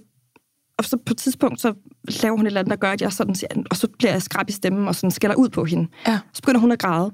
[0.78, 1.74] og så på et tidspunkt, så
[2.22, 4.22] laver hun et eller andet, der gør, at jeg sådan siger, og så bliver jeg
[4.22, 5.88] skrab i stemmen, og sådan skælder ud på hende.
[6.06, 6.18] Ja.
[6.32, 7.11] Så begynder hun at græde,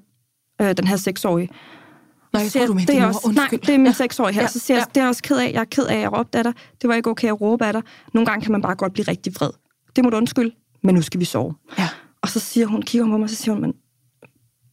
[0.62, 1.49] øh, den her seksårige.
[2.32, 3.32] Nej, jeg tror, du mener det er også.
[3.34, 3.92] Nej, det er min Ja.
[3.92, 4.42] seksårige her.
[4.42, 4.90] Ja, Så siger jeg, ja.
[4.95, 5.53] det er jeg også ked af.
[5.53, 6.53] Jeg er ked af, at jeg råbte af dig.
[6.82, 7.82] Det var ikke okay at råbe af dig.
[8.14, 9.51] Nogle gange kan man bare godt blive rigtig vred.
[9.97, 11.55] Det må du undskylde, men nu skal vi sove.
[11.78, 11.88] Ja.
[12.22, 13.72] Og så siger hun, kigger hun på mig, og så siger hun, men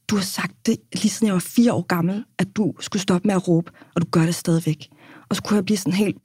[0.07, 3.27] du har sagt det lige siden jeg var fire år gammel, at du skulle stoppe
[3.27, 4.89] med at råbe, og du gør det stadigvæk.
[5.29, 6.17] Og så kunne jeg blive sådan helt,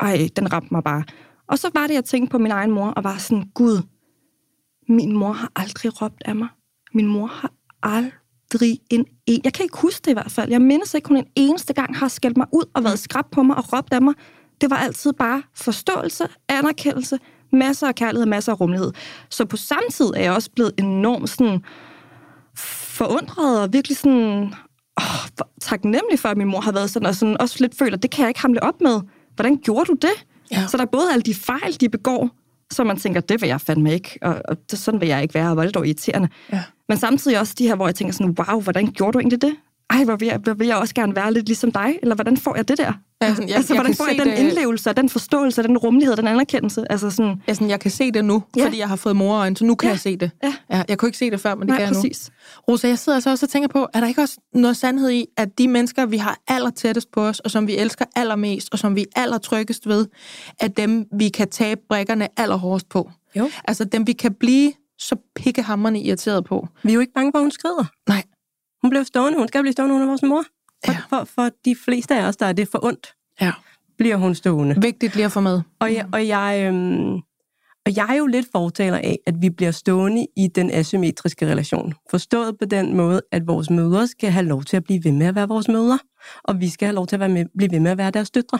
[0.00, 1.04] ej, den ramte mig bare.
[1.48, 3.82] Og så var det, jeg tænkte på min egen mor, og var sådan, gud,
[4.88, 6.48] min mor har aldrig råbt af mig.
[6.94, 9.40] Min mor har aldrig en, en...
[9.44, 10.50] Jeg kan ikke huske det i hvert fald.
[10.50, 13.42] Jeg mindes ikke, hun en eneste gang har skældt mig ud og været skrab på
[13.42, 14.14] mig og råbt af mig.
[14.60, 17.18] Det var altid bare forståelse, anerkendelse,
[17.54, 18.92] masser af kærlighed og masser af rummelighed.
[19.30, 21.60] Så på samme tid er jeg også blevet enormt sådan
[22.56, 24.54] forundret og virkelig sådan
[25.36, 28.10] hvor taknemmelig for, at min mor har været sådan, og sådan også lidt føler, det
[28.10, 29.00] kan jeg ikke hamle op med.
[29.34, 30.26] Hvordan gjorde du det?
[30.50, 30.66] Ja.
[30.66, 32.30] Så der er både alle de fejl, de begår,
[32.72, 35.48] så man tænker, det vil jeg fandme ikke, og, og sådan vil jeg ikke være,
[35.48, 36.28] og hvor er det dog irriterende.
[36.52, 36.62] Ja.
[36.88, 39.56] Men samtidig også de her, hvor jeg tænker sådan, wow, hvordan gjorde du egentlig det?
[39.90, 42.36] Ej, hvor vil, jeg, hvor vil jeg også gerne være lidt ligesom dig, eller hvordan
[42.36, 42.92] får jeg det der?
[43.22, 46.16] Ja, sådan, jeg- altså, jeg hvordan får jeg den det- indlevelse, den forståelse, den rummelighed,
[46.16, 46.92] den anerkendelse?
[46.92, 48.60] Altså sådan, Jeg, sådan, jeg kan se det nu, Ja.
[48.60, 48.66] ja.
[48.66, 49.90] fordi jeg har fået morøjne, så nu kan Ja.
[49.92, 50.30] jeg se det.
[50.42, 50.54] Ja.
[50.70, 52.00] Ja, jeg kunne ikke se det før, men det nej, kan jeg nu.
[52.00, 52.30] præcis.
[52.68, 55.26] Rosa, jeg sidder så også og tænker på, er der ikke også noget sandhed i,
[55.36, 58.78] at de mennesker, vi har aller tættest på os, og som vi elsker allermest, og
[58.78, 60.06] som vi er allertryggest ved,
[60.60, 63.10] er dem, vi kan tabe brækkerne allerhårdest på?
[63.36, 63.50] Jo.
[63.64, 66.68] Altså dem, vi kan blive så pikkehammerne irriteret på.
[66.82, 67.84] Vi er jo ikke bange for, at hun skrider.
[68.08, 68.22] Nej.
[68.84, 69.38] Hun blev stående.
[69.38, 70.44] Hun skal blive stående under vores mor.
[70.86, 70.98] For, Ja.
[71.10, 73.52] for, for de fleste af os, der er det for ondt, Ja.
[73.98, 74.74] bliver hun stående.
[74.82, 75.60] Vigtigt lige at få med.
[75.80, 77.14] Og jeg, og, jeg, øhm,
[77.86, 81.94] og jeg er jo lidt fortaler af, at vi bliver stående i den asymmetriske relation.
[82.10, 85.26] Forstået på den måde, at vores mødre skal have lov til at blive ved med
[85.26, 85.98] at være vores mødre,
[86.44, 88.30] og vi skal have lov til at være med, blive ved med at være deres
[88.30, 88.58] døtre.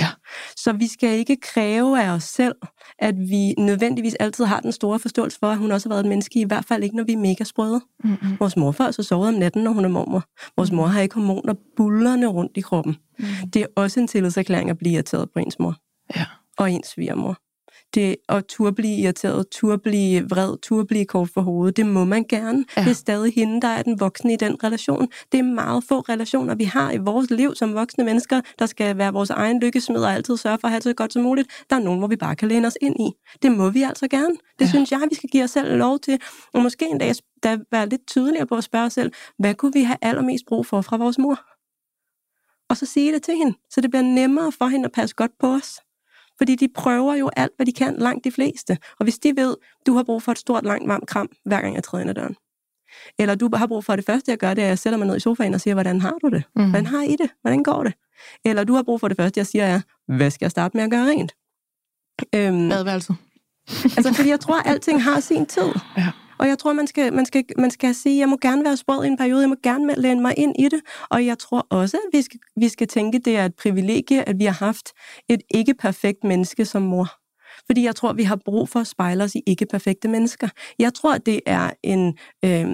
[0.00, 0.08] Ja.
[0.56, 2.54] Så vi skal ikke kræve af os selv,
[2.98, 6.08] at vi nødvendigvis altid har den store forståelse for, at hun også har været et
[6.08, 7.80] menneske, i hvert fald ikke, når vi er mega sprøde.
[8.04, 8.36] Mm-hmm.
[8.40, 10.24] Vores mor får altså sovet om natten, når hun er mormor.
[10.56, 12.96] Vores mor har ikke hormoner bullerne rundt i kroppen.
[13.18, 13.24] Mm.
[13.52, 15.76] Det er også en tillidserklæring at blive irriteret på ens mor
[16.16, 16.24] Ja.
[16.58, 17.38] og ens svigermor.
[17.94, 22.04] Det at turde blive irriteret, turde blive vred, turde blive kort for hovedet, det må
[22.04, 22.64] man gerne.
[22.76, 22.82] Ja.
[22.82, 25.08] Det er stadig hende, der er den voksne i den relation.
[25.32, 28.98] Det er meget få relationer, vi har i vores liv som voksne mennesker, der skal
[28.98, 31.64] være vores egen lykkesmed og altid sørge for at have det så godt som muligt.
[31.70, 33.10] Der er nogen, hvor vi bare kan læne os ind i.
[33.42, 34.34] Det må vi altså gerne.
[34.34, 34.64] Det Ja.
[34.64, 34.68] ja.
[34.70, 36.18] synes jeg, vi skal give os selv lov til.
[36.54, 37.12] Og måske en dag
[37.42, 40.66] der være lidt tydeligere på at spørge os selv, hvad kunne vi have allermest brug
[40.66, 41.40] for fra vores mor?
[42.70, 45.30] Og så sige det til hende, så det bliver nemmere for hende at passe godt
[45.40, 45.80] på os.
[46.38, 48.78] Fordi de prøver jo alt, hvad de kan, langt de fleste.
[48.98, 49.56] Og hvis de ved,
[49.86, 52.14] du har brug for et stort, langt, varmt kram, hver gang jeg træder ind ad
[52.14, 52.36] døren.
[53.18, 55.06] Eller du har brug for det første, jeg gør, det er, at jeg sætter mig
[55.06, 56.44] ned i sofaen og siger, hvordan har du det?
[56.56, 56.70] Mm.
[56.70, 57.30] Hvordan har I det?
[57.40, 57.94] Hvordan går det?
[58.44, 59.80] Eller du har brug for det første, jeg siger, er,
[60.16, 61.34] hvad skal jeg starte med at gøre rent?
[62.34, 63.16] Øhm, Badeværelset.
[63.96, 65.72] altså, fordi jeg tror, at alting har sin tid.
[65.96, 66.10] Ja.
[66.38, 69.04] Og jeg tror, man skal, man, skal, man skal sige, jeg må gerne være sprød
[69.04, 70.80] i en periode, jeg må gerne læne mig ind i det.
[71.10, 74.38] Og jeg tror også, at vi skal, vi skal tænke, det er et privilegie, at
[74.38, 74.92] vi har haft
[75.28, 77.08] et ikke-perfekt menneske som mor.
[77.66, 80.48] Fordi jeg tror, vi har brug for at spejle os i ikke-perfekte mennesker.
[80.78, 82.66] Jeg tror, det er en, øh,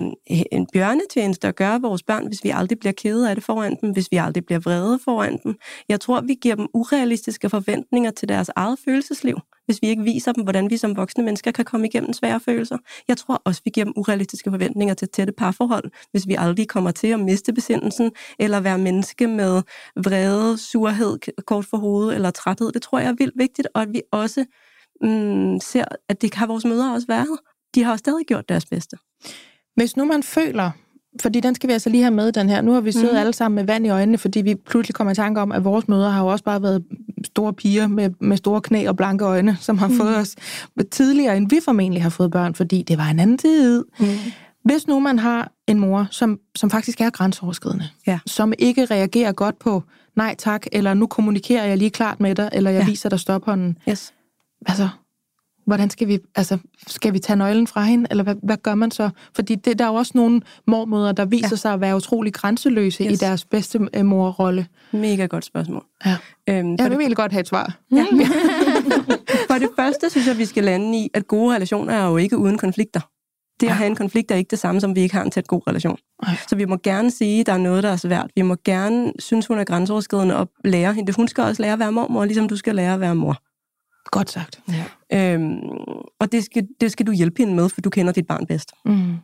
[0.52, 3.90] en bjørnetjeneste at gøre vores børn, hvis vi aldrig bliver kede af det foran dem,
[3.90, 5.54] hvis vi aldrig bliver vrede foran dem.
[5.88, 10.32] Jeg tror, vi giver dem urealistiske forventninger til deres eget følelsesliv, hvis vi ikke viser
[10.32, 12.78] dem, hvordan vi som voksne mennesker kan komme igennem svære følelser.
[13.08, 16.90] Jeg tror også, vi giver dem urealistiske forventninger til tætte parforhold, hvis vi aldrig kommer
[16.90, 19.62] til at miste besindelsen, eller være menneske med
[19.96, 22.72] vrede, surhed, kort for hovedet eller træthed.
[22.72, 24.44] Det tror jeg er vildt vigtigt, og at vi også
[25.00, 27.38] mm, ser, at det har vores mødre også været.
[27.74, 28.96] De har også stadig gjort deres bedste.
[29.76, 30.70] Hvis nu man føler,
[31.20, 32.60] fordi den skal vi altså lige have med, den her.
[32.60, 33.16] Nu har vi siddet mm.
[33.18, 35.88] alle sammen med vand i øjnene, fordi vi pludselig kommer i tanke om, at vores
[35.88, 36.84] mødre har jo også bare været
[37.24, 39.96] store piger med, med store knæ og blanke øjne, som har mm.
[39.96, 40.36] fået os
[40.90, 43.84] tidligere, end vi formentlig har fået børn, fordi det var en anden tid.
[44.00, 44.06] Mm.
[44.64, 48.18] Hvis nu man har en mor, som, som faktisk er grænseoverskridende, Ja.
[48.26, 49.82] som ikke reagerer godt på
[50.16, 52.80] nej tak, eller nu kommunikerer jeg lige klart med dig, eller jeg.
[52.80, 52.86] Ja.
[52.86, 54.12] viser dig stophånden, Yes.
[54.60, 54.88] hvad så?
[55.66, 58.90] Hvordan skal vi, altså, skal vi tage nøglen fra hende, eller hvad, hvad gør man
[58.90, 59.10] så?
[59.34, 61.56] Fordi det, der er jo også nogle mormøder, der viser ja.
[61.56, 63.12] sig at være utrolig grænseløse yes.
[63.12, 64.66] i deres bedste morrolle.
[64.92, 65.84] Mega godt spørgsmål.
[66.06, 66.16] Ja.
[66.48, 67.16] Øhm, jeg vil det...
[67.16, 67.78] godt have et svar.
[67.92, 68.06] Ja.
[69.50, 72.38] for det første synes jeg, vi skal lande i, at gode relationer er jo ikke
[72.38, 73.00] uden konflikter.
[73.60, 75.46] Det at have en konflikt er ikke det samme, som vi ikke har en tæt
[75.46, 75.96] god relation.
[76.22, 76.34] Ej.
[76.48, 78.30] Så vi må gerne sige, at der er noget, der er svært.
[78.36, 81.12] Vi må gerne synes, hun er grænseoverskridende og lære hende.
[81.12, 83.42] Hun skal også lære at være mormor, ligesom du skal lære at være mor.
[84.12, 84.60] Godt sagt.
[84.68, 85.34] Ja.
[85.34, 85.60] Øhm,
[86.20, 88.72] og det skal, det skal du hjælpe hende med, for du kender dit barn bedst.
[88.84, 89.16] Mm.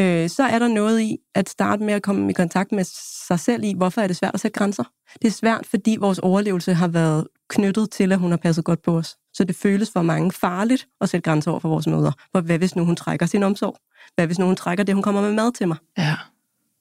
[0.00, 2.84] Øh, så er der noget i at starte med at komme i kontakt med
[3.28, 4.84] sig selv i, hvorfor er det svært at sætte grænser.
[5.22, 8.82] Det er svært, fordi vores overlevelse har været knyttet til, at hun har passet godt
[8.82, 9.16] på os.
[9.34, 12.12] Så det føles for mange farligt at sætte grænser over for vores møder.
[12.32, 13.76] For hvad hvis nu hun trækker sin omsorg?
[14.14, 15.76] Hvad hvis nu hun trækker det, hun kommer med mad til mig?
[15.98, 16.16] Ja.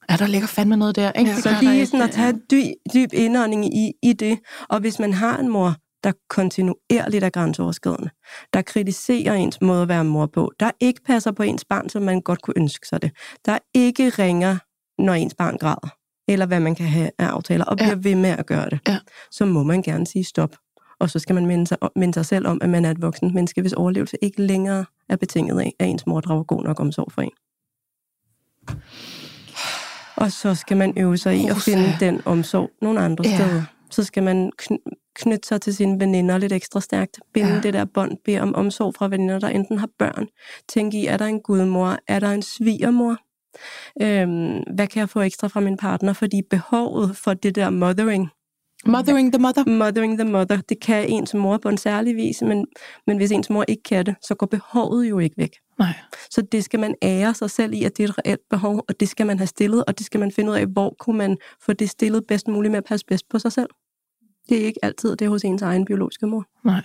[0.10, 1.32] Ja, der ligger fandme noget der, ikke?
[1.32, 4.40] Ja, så lige sådan at tage dyb, dyb indånding i, i det.
[4.70, 8.10] Og hvis man har en mor, der kontinuerligt er grænseoverskridende,
[8.54, 12.04] der kritiserer ens måde at være mor på, der ikke passer på ens barn, som
[12.04, 13.12] man godt kunne ønske sig det,
[13.46, 14.58] der ikke ringer,
[15.02, 15.96] når ens barn græder,
[16.28, 17.98] eller hvad man kan have af aftaler, og bliver ja.
[18.02, 18.98] ved med at gøre det, ja.
[19.32, 20.56] så må man gerne sige stop.
[21.00, 23.34] Og så skal man minde sig, minde sig selv om, at man er et voksen
[23.34, 27.12] menneske, hvis overlevelse ikke længere er betinget af, at ens mor drager god nok omsorg
[27.12, 27.32] for en.
[30.16, 33.36] Og så skal man øve sig i at finde den omsorg nogle andre ja.
[33.36, 33.64] steder.
[33.90, 34.52] Så skal man
[35.16, 37.20] knytte sig til sine veninder lidt ekstra stærkt.
[37.34, 37.60] Binde ja.
[37.60, 40.28] det der bånd, bede om omsorg fra veninder, der enten har børn.
[40.70, 41.98] Tænk i, er der en gudmor?
[42.08, 43.18] Er der en svigermor?
[44.02, 46.14] Øhm, hvad kan jeg få ekstra fra min partner?
[46.14, 48.30] Fordi behovet for det der mothering,
[48.86, 49.66] Mothering the mother.
[49.66, 50.62] Mothering the mother.
[50.62, 52.66] Det kan ens mor på en særlig vis, men,
[53.08, 55.52] men hvis ens mor ikke kan det, så går behovet jo ikke væk.
[55.80, 55.94] Nej.
[56.32, 59.00] Så det skal man ære sig selv i, at det er et reelt behov, og
[59.00, 61.38] det skal man have stillet, og det skal man finde ud af, hvor kunne man
[61.62, 63.68] få det stillet bedst muligt med at passe bedst på sig selv.
[64.50, 66.46] Det er ikke altid det er hos ens egen biologiske mor.
[66.64, 66.82] Nej.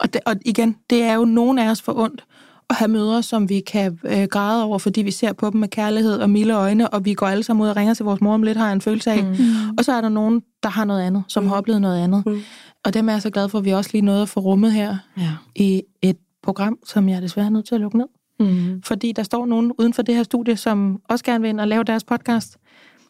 [0.00, 2.24] Og, det, og igen, det er jo nogen af os for ondt
[2.70, 5.68] at have mødre, som vi kan øh, græde over, fordi vi ser på dem med
[5.68, 8.34] kærlighed og milde øjne, og vi går alle sammen ud og ringer til vores mor
[8.34, 9.24] om lidt, har en følelse af.
[9.24, 9.36] Mm.
[9.78, 11.48] Og så er der nogen, der har noget andet, som mm.
[11.48, 12.26] har oplevet noget andet.
[12.26, 12.40] Mm.
[12.84, 14.72] Og dem er jeg så glad for, at vi også lige nåede at få rummet
[14.72, 15.32] her ja.
[15.54, 18.06] i et program, som jeg er desværre nødt til at lukke ned.
[18.40, 18.82] Mm.
[18.82, 21.68] Fordi der står nogen uden for det her studie, som også gerne vil ind og
[21.68, 22.56] lave deres podcast.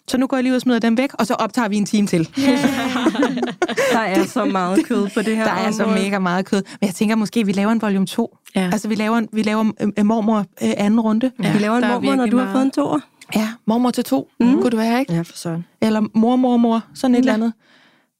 [0.08, 1.86] Så nu går jeg lige ud og smider dem væk, og så optager vi en
[1.86, 2.28] time til.
[2.38, 2.58] Yeah.
[3.92, 5.66] der er så meget kød på det her Der område.
[5.68, 6.62] er så mega meget kød.
[6.80, 8.36] Men jeg tænker måske, vi laver en volume 2.
[8.56, 8.70] Ja.
[8.72, 9.60] Altså, vi laver, vi laver
[9.98, 10.44] uh, mormor uh,
[10.76, 11.30] anden runde.
[11.42, 12.48] Ja, vi laver en mormor, når du meget.
[12.48, 12.98] har fået en toer.
[13.36, 14.28] Ja, mormor til to.
[14.40, 14.52] Mm.
[14.52, 15.12] Kunne det være, ikke?
[15.14, 15.64] Ja, for sådan.
[15.80, 16.82] Eller mor, mor, mor.
[16.94, 17.20] Sådan et ja.
[17.20, 17.52] eller andet.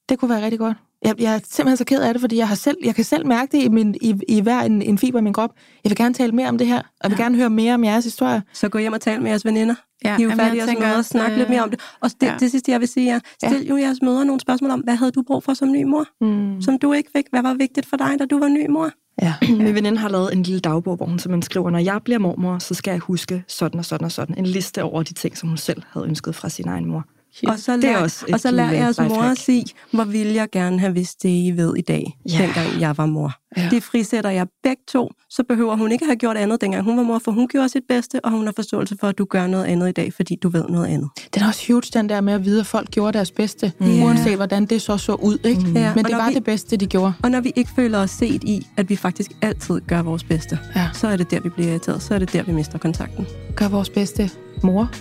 [0.09, 0.77] Det kunne være rigtig godt.
[1.05, 3.27] Jeg, jeg er simpelthen så ked af det, fordi jeg, har selv, jeg kan selv
[3.27, 5.51] mærke det i, min, i, i hver en, en fiber i min krop.
[5.83, 7.23] Jeg vil gerne tale mere om det her, og jeg vil ja.
[7.23, 8.43] gerne høre mere om jeres historie.
[8.53, 9.75] Så gå hjem og tal med jeres veninder.
[10.05, 11.79] Ja, Hiv fat i jeres og snakke lidt mere om det.
[12.01, 12.35] Og det, ja.
[12.39, 13.69] det sidste, jeg vil sige er, stil ja.
[13.69, 16.05] jo jeres mødre nogle spørgsmål om, hvad havde du brug for som ny mor?
[16.21, 16.61] Mm.
[16.61, 17.25] Som du ikke fik.
[17.31, 18.91] Hvad var vigtigt for dig, da du var ny mor?
[19.21, 19.33] Ja.
[19.41, 22.59] Min veninde har lavet en lille dagbog, hvor hun simpelthen skriver, når jeg bliver mormor,
[22.59, 24.37] så skal jeg huske sådan og sådan og sådan.
[24.37, 27.05] En liste over de ting, som hun selv havde ønsket fra sin egen mor.
[27.47, 30.93] Og så lær, og så lær jeres mor at sige, hvor vil jeg gerne have
[30.93, 32.37] vidst det, I ved i dag, ja.
[32.37, 33.31] dengang jeg var mor.
[33.57, 33.67] Ja.
[33.71, 37.03] Det frisætter jeg begge to, så behøver hun ikke have gjort andet, dengang hun var
[37.03, 39.65] mor, for hun gjorde sit bedste, og hun har forståelse for, at du gør noget
[39.65, 41.09] andet i dag, fordi du ved noget andet.
[41.35, 44.03] Den er også huge, den der med at vide, at folk gjorde deres bedste, mm.
[44.03, 45.37] uanset hvordan det så så ud.
[45.45, 45.61] Ikke?
[45.61, 45.75] Mm.
[45.75, 45.95] Ja.
[45.95, 47.13] Men det var vi, det bedste, de gjorde.
[47.23, 50.59] Og når vi ikke føler os set i, at vi faktisk altid gør vores bedste,
[50.75, 50.89] ja.
[50.93, 52.01] så er det der, vi bliver irriteret.
[52.01, 53.27] Så er det der, vi mister kontakten.
[53.55, 54.29] Gør vores bedste
[54.63, 54.91] mor.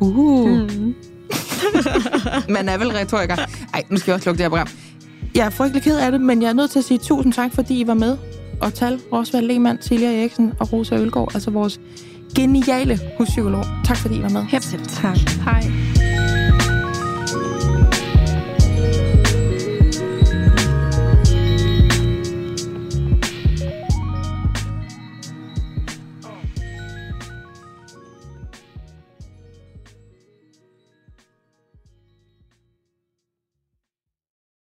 [0.00, 0.48] Uh.
[0.48, 0.94] Mm.
[2.56, 3.36] Man er vel retoriker.
[3.74, 4.68] Ej, nu skal jeg også lukke det her program.
[5.34, 7.54] Jeg er frygtelig ked af det, men jeg er nødt til at sige tusind tak,
[7.54, 8.16] fordi I var med.
[8.60, 11.80] Og tal Rosvald Lehmann, Silja Eriksen og Rosa Ølgaard, altså vores
[12.36, 13.64] geniale huspsykolog.
[13.84, 14.42] Tak fordi I var med.
[14.42, 15.16] Helt tak.
[15.44, 15.91] Hej.